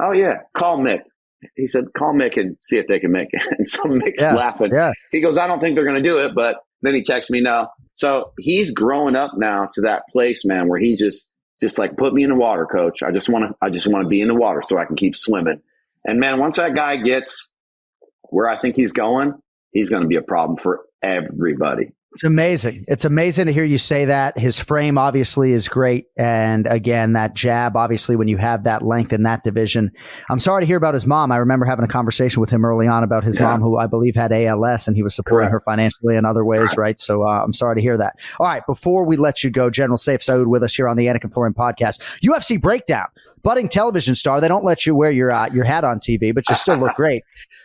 [0.00, 1.00] Oh yeah, call Mick.
[1.56, 3.40] He said, call Mick and see if they can make it.
[3.58, 4.70] And so Mick's Yeah, laughing.
[4.74, 4.92] yeah.
[5.10, 6.34] He goes, I don't think they're going to do it.
[6.34, 7.68] But then he texts me, no.
[7.92, 11.30] So he's growing up now to that place, man, where he's just,
[11.60, 13.02] just like, put me in the water, coach.
[13.02, 14.96] I just want to, I just want to be in the water so I can
[14.96, 15.60] keep swimming.
[16.04, 17.50] And man, once that guy gets
[18.30, 19.34] where I think he's going,
[19.72, 21.92] he's going to be a problem for everybody.
[22.12, 22.84] It's amazing.
[22.88, 24.38] It's amazing to hear you say that.
[24.38, 26.08] His frame obviously is great.
[26.18, 29.90] And again, that jab, obviously, when you have that length in that division.
[30.28, 31.32] I'm sorry to hear about his mom.
[31.32, 33.44] I remember having a conversation with him early on about his Yeah.
[33.44, 35.64] mom, who I believe had ALS, and he was supporting Correct.
[35.66, 37.00] her financially in other ways, right?
[37.00, 38.16] So uh, I'm sorry to hear that.
[38.38, 38.62] All right.
[38.66, 41.32] Before we let you go, General Sayif Saud with us here on the Anik and
[41.32, 41.98] Florian podcast.
[42.22, 43.06] UFC Breakdown,
[43.42, 44.38] budding television star.
[44.42, 46.94] They don't let you wear your, uh, your hat on TV, but you still look
[46.94, 47.22] great.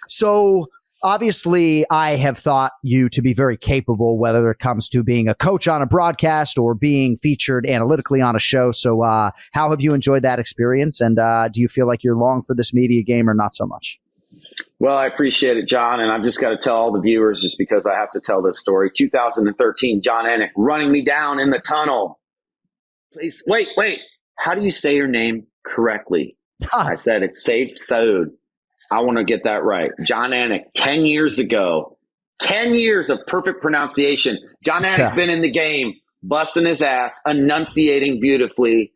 [0.07, 0.69] So
[1.03, 5.35] obviously I have thought you to be very capable, whether it comes to being a
[5.35, 8.71] coach on a broadcast or being featured analytically on a show.
[8.71, 11.01] So, uh, how have you enjoyed that experience?
[11.01, 13.65] And, uh, do you feel like you're long for this media game or not so
[13.65, 13.99] much?
[14.79, 15.99] Well, I appreciate it, Jon.
[15.99, 18.41] And I've just got to tell all the viewers just because I have to tell
[18.41, 18.91] this story.
[18.95, 22.19] 2013, Jon Anik running me down in the tunnel.
[23.13, 24.01] Please, wait, wait.
[24.37, 26.37] How do you say your name correctly?
[26.73, 28.27] I said it's Sayif Saud.
[28.91, 29.91] I want to get that right.
[30.03, 31.97] Jon Anik, 10 years ago,
[32.41, 34.38] 10 years of perfect pronunciation.
[34.63, 35.15] Jon Anik's Yeah.
[35.15, 38.91] been in the game, busting his ass, enunciating beautifully.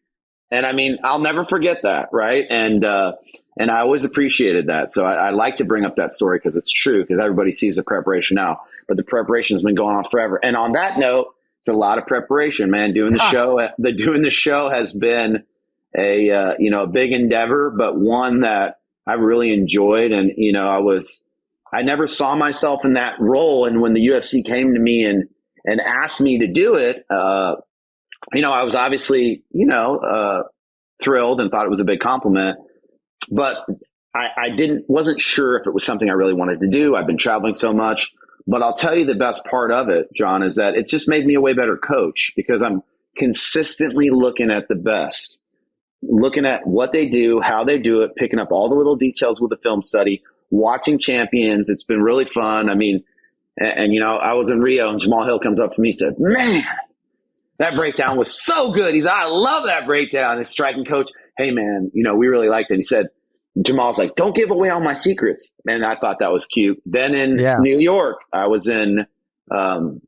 [0.52, 2.46] And I mean, I'll never forget that, right?
[2.50, 3.14] And uh,
[3.58, 4.92] and I always appreciated that.
[4.92, 7.02] So I, I like to bring up that story because it's true.
[7.04, 10.40] Because everybody sees the preparation now, but the preparation has been going on forever.
[10.42, 12.94] And on that note, it's a lot of preparation, man.
[12.94, 15.44] Doing the show, the doing the show has been
[15.98, 20.12] a uh, you know a big endeavor, but one that I really enjoyed.
[20.12, 21.24] And you know, I was
[21.74, 23.66] I never saw myself in that role.
[23.66, 25.28] And when the UFC came to me and
[25.66, 27.56] and asked me to do it, uh,
[28.34, 30.44] you know, I was obviously you know uh,
[31.02, 32.58] thrilled and thought it was a big compliment,
[33.30, 33.58] but
[34.14, 36.96] I, I didn't wasn't sure if it was something I really wanted to do.
[36.96, 38.12] I've been traveling so much.
[38.48, 41.26] But I'll tell you the best part of it, Jon, is that it just made
[41.26, 42.82] me a way better coach because I'm
[43.16, 45.40] consistently looking at the best
[46.02, 49.40] looking at what they do, how they do it, picking up all the little details
[49.40, 51.70] with the film study, watching champions.
[51.70, 52.70] It's been really fun.
[52.70, 53.04] I mean,
[53.58, 55.90] and, and, you know, I was in Rio and Jamal Hill comes up to me
[55.90, 56.64] and said, man,
[57.58, 58.94] that breakdown was so good.
[58.96, 60.40] He's, I love that breakdown.
[60.40, 62.78] His striking coach, hey man, you know, we really liked it.
[62.78, 63.08] He said,
[63.62, 65.52] Jamal's like, don't give away all my secrets.
[65.68, 66.82] And I thought that was cute.
[66.86, 67.58] Then in Yeah.
[67.60, 69.06] New York, I was in,
[69.52, 70.02] um,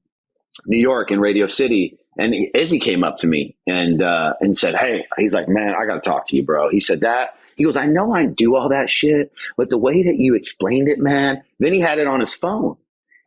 [0.65, 4.57] New York in Radio City, and he- Izzy came up to me and uh, and
[4.57, 7.35] said, "Hey, he's like, man, I got to talk to you, bro." He said that
[7.55, 10.87] he goes, "I know I do all that shit, but the way that you explained
[10.87, 12.77] it, man." Then he had it on his phone,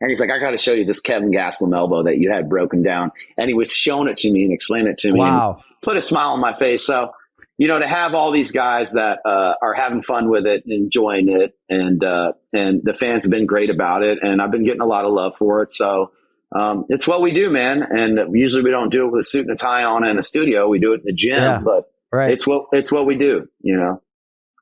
[0.01, 2.49] and he's like, "I got to show you this Kevin Gaslam elbow that you had
[2.49, 5.19] broken down," and he was showing it to me and explaining it to me.
[5.19, 5.63] Wow.
[5.81, 6.85] put a smile on my face.
[6.85, 7.11] So,
[7.57, 11.29] you know, to have all these guys that uh, are having fun with it, enjoying
[11.29, 14.81] it, and uh, and the fans have been great about it, and I've been getting
[14.81, 15.71] a lot of love for it.
[15.73, 16.11] So.
[16.55, 17.83] Um, it's what we do, man.
[17.83, 20.23] And usually we don't do it with a suit and a tie on in a
[20.23, 20.67] studio.
[20.67, 21.61] We do it in the gym, Yeah.
[21.63, 22.31] but Right.
[22.31, 24.01] it's what, it's what we do, you know?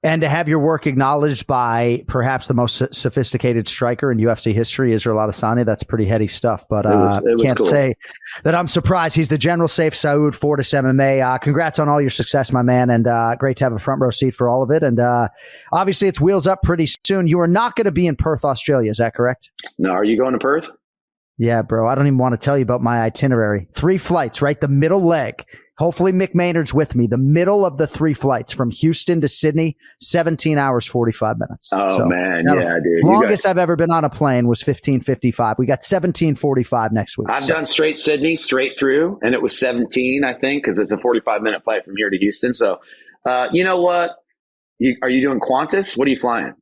[0.03, 4.93] And to have your work acknowledged by perhaps the most sophisticated striker in UFC history,
[4.93, 6.63] Israel Adesanya, that's pretty heady stuff.
[6.69, 7.65] But was- uh, can't cool.
[7.65, 7.95] say
[8.43, 9.15] that I'm surprised.
[9.15, 11.21] He's the General Sayif Saud, Fortis MMA.
[11.21, 13.99] Uh, congrats on all your success, my man, and uh, great to have a front
[13.99, 14.83] row seat for all of it.
[14.83, 15.29] And uh,
[15.73, 17.27] obviously, it's wheels up pretty soon.
[17.27, 18.91] You are not going to be in Perth, Australia.
[18.91, 19.49] Is that correct?
[19.79, 20.69] No, are you going to Perth?
[21.37, 21.87] Yeah, bro.
[21.87, 23.67] I don't even want to tell you about my itinerary.
[23.75, 24.59] Three flights, right?
[24.59, 25.43] The middle leg.
[25.77, 27.05] Hopefully Mick Maynard's with me.
[27.07, 31.69] The middle of the three flights from Houston to Sydney, 17 hours, 45 minutes.
[31.73, 32.45] Oh, man.
[32.45, 33.03] that'll- Yeah, dude.
[33.03, 35.57] Longest got- I've ever been on a plane was 1555.
[35.59, 37.27] We got 1745 next week.
[37.29, 40.93] I've So- done straight Sydney, straight through, and it was 17, I think, because it's
[40.93, 42.53] a 45 minute flight from here to Houston.
[42.53, 42.79] So,
[43.25, 44.11] uh, you know what?
[44.79, 45.97] You, are you doing Qantas?
[45.97, 46.53] What are you flying?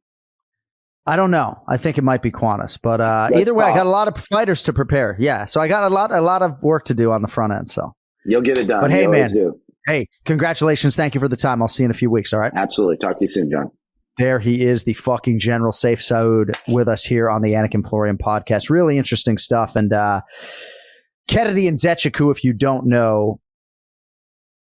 [1.05, 1.61] I don't know.
[1.67, 4.07] I think it might be Qantas, but uh, Let's either way, I got a lot
[4.07, 5.17] of fighters to prepare.
[5.19, 5.45] Yeah.
[5.45, 7.67] So I got a lot, a lot of work to do on the front end.
[7.69, 7.93] So,
[8.25, 8.79] You'll get it done.
[8.81, 9.59] but hey, man, do.
[9.85, 10.95] hey, congratulations.
[10.95, 11.61] Thank you for the time.
[11.61, 12.31] I'll see you in a few weeks.
[12.31, 12.53] All right.
[12.55, 12.97] Absolutely.
[12.97, 13.69] Talk to you soon, Jon.
[14.17, 17.85] There he is, the fucking General Sayif Saud with us here on the Anik and
[17.85, 18.69] Florian podcast.
[18.69, 19.75] Really interesting stuff.
[19.75, 20.21] And uh
[21.27, 23.39] Kennedy Nzechukwu, if you don't know,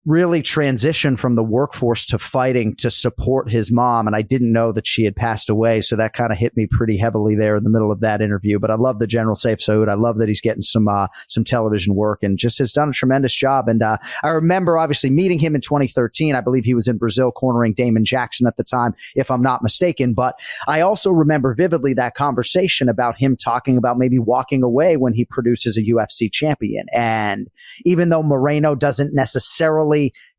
[0.07, 4.07] really transitioned from the workforce to fighting to support his mom.
[4.07, 5.81] And I didn't know that she had passed away.
[5.81, 8.61] So that kind of hit me pretty heavily there in the middle of that interview.
[8.61, 9.89] But I love the General Sayif Saud.
[9.89, 12.93] I love that he's getting some uh some television work and just has done a
[12.93, 13.69] tremendous job.
[13.69, 16.37] And uh I remember obviously meeting him in 2013.
[16.37, 19.65] I believe he was in Brazil cornering Damon Jackson at the time, if I'm not
[19.65, 20.15] mistaken.
[20.15, 20.39] But
[20.69, 25.25] I also remember vividly that conversation about him talking about maybe walking away when he
[25.25, 26.87] produces a UFC champion.
[26.93, 27.51] And
[27.85, 29.96] even though Moreno doesn't necessarily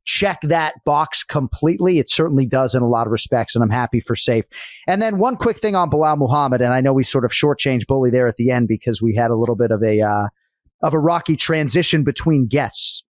[0.07, 3.55] check that box completely, it certainly does in a lot of respects.
[3.55, 4.43] And I'm happy for Sayif.
[4.87, 6.61] And then one quick thing on Belal Muhammad.
[6.61, 9.31] And I know we sort of shortchanged Bully there at the end because we had
[9.31, 10.27] a little bit of a, uh,
[10.81, 13.03] of a rocky transition between guests.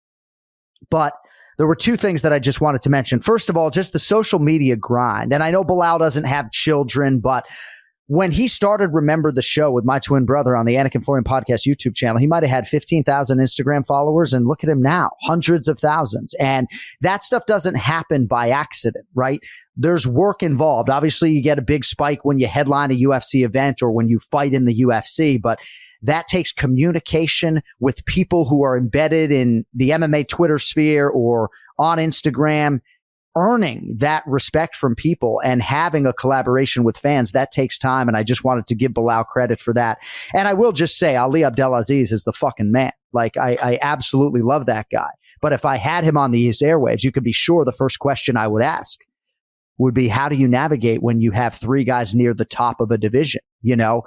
[0.91, 1.13] But
[1.59, 3.21] there were two things that I just wanted to mention.
[3.21, 5.33] First of all, just the social media grind.
[5.33, 7.45] And I know Belal doesn't have children, but
[8.09, 11.25] when he started Remember the Show with my twin brother on the Anik and Florian
[11.25, 15.11] podcast YouTube channel, he might have had 15,000 Instagram followers and look at him now,
[15.23, 16.33] hundreds of thousands.
[16.35, 16.69] And
[17.01, 19.41] that stuff doesn't happen by accident, right?
[19.77, 20.89] There's work involved.
[20.89, 24.21] Obviously, you get a big spike when you headline a UFC event or when you
[24.21, 25.59] fight in the UFC, but
[26.03, 31.99] that takes communication with people who are embedded in the MMA Twitter sphere or on
[31.99, 32.81] Instagram
[33.37, 38.17] earning that respect from people and having a collaboration with fans that takes time and
[38.17, 39.99] i just wanted to give belal credit for that.
[40.35, 42.93] And i will just say ali abdelaziz is the fucking man.
[43.13, 45.11] Like i, I absolutely love that guy.
[45.41, 48.37] But if i had him on these airwaves you could be sure the first question
[48.37, 48.99] i would ask
[49.79, 52.91] would be how do you navigate when you have three guys near the top of
[52.91, 53.43] a division?
[53.61, 54.05] You know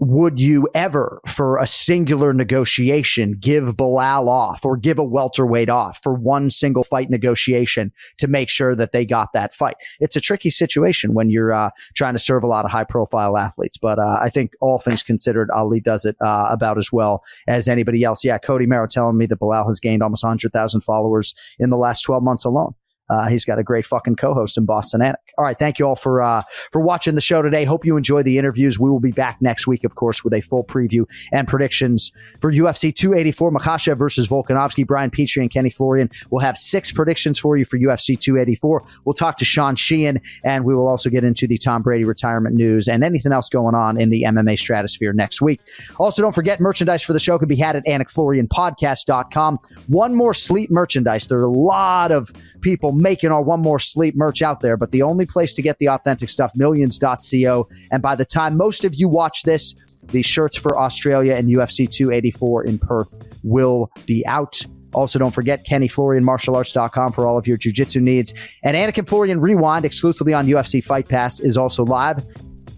[0.00, 6.00] would you ever, for a singular negotiation, give Belal off or give a welterweight off
[6.02, 9.76] for one single fight negotiation to make sure that they got that fight?
[10.00, 13.36] It's a tricky situation when you're uh, trying to serve a lot of high profile
[13.36, 13.76] athletes.
[13.76, 17.68] But uh, I think all things considered, Ali does it uh, about as well as
[17.68, 18.24] anybody else.
[18.24, 22.00] Yeah, Cody Merrow telling me that Belal has gained almost 100,000 followers in the last
[22.02, 22.74] 12 months alone.
[23.10, 25.16] Uh, he's got a great fucking co-host in Boston Anik.
[25.38, 27.64] All right, thank you all for uh, for watching the show today.
[27.64, 28.78] Hope you enjoy the interviews.
[28.78, 32.52] We will be back next week, of course, with a full preview and predictions for
[32.52, 34.86] UFC 284, Makhachev versus Volkanovski.
[34.86, 38.84] Brian Petrie and Kenny Florian We'll have six predictions for you for UFC 284.
[39.04, 42.54] We'll talk to Sean Sheehan, and we will also get into the Tom Brady retirement
[42.54, 45.60] news and anything else going on in the MMA stratosphere next week.
[45.98, 49.58] Also, don't forget merchandise for the show can be had at AnikFlorianPodcast.com.
[49.88, 51.26] One more sleep merchandise.
[51.26, 54.90] There are a lot of people making our one more sleep merch out there, but
[54.90, 57.68] the only place to get the authentic stuff, millions.co.
[57.90, 61.90] And by the time most of you watch this, the shirts for Australia and UFC
[61.90, 64.64] 284 in Perth will be out.
[64.92, 68.34] Also, don't forget KennyFlorianMartialArts.com for all of your jiu-jitsu needs.
[68.64, 72.24] And Anik and Florian Rewind exclusively on UFC Fight Pass is also live,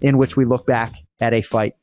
[0.01, 1.73] in which we look back at a fight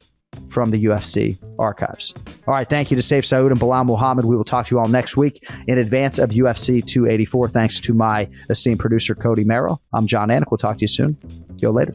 [0.49, 2.15] from the UFC archives.
[2.51, 4.25] All right, thank you to Sayif Saud and Belal Muhammad.
[4.25, 7.49] We will talk to you all next week in advance of UFC 284.
[7.49, 9.81] Thanks to my esteemed producer, Cody Merrill.
[9.93, 10.51] I'm Jon Anik.
[10.51, 11.17] We'll talk to you soon.
[11.31, 11.95] See you later.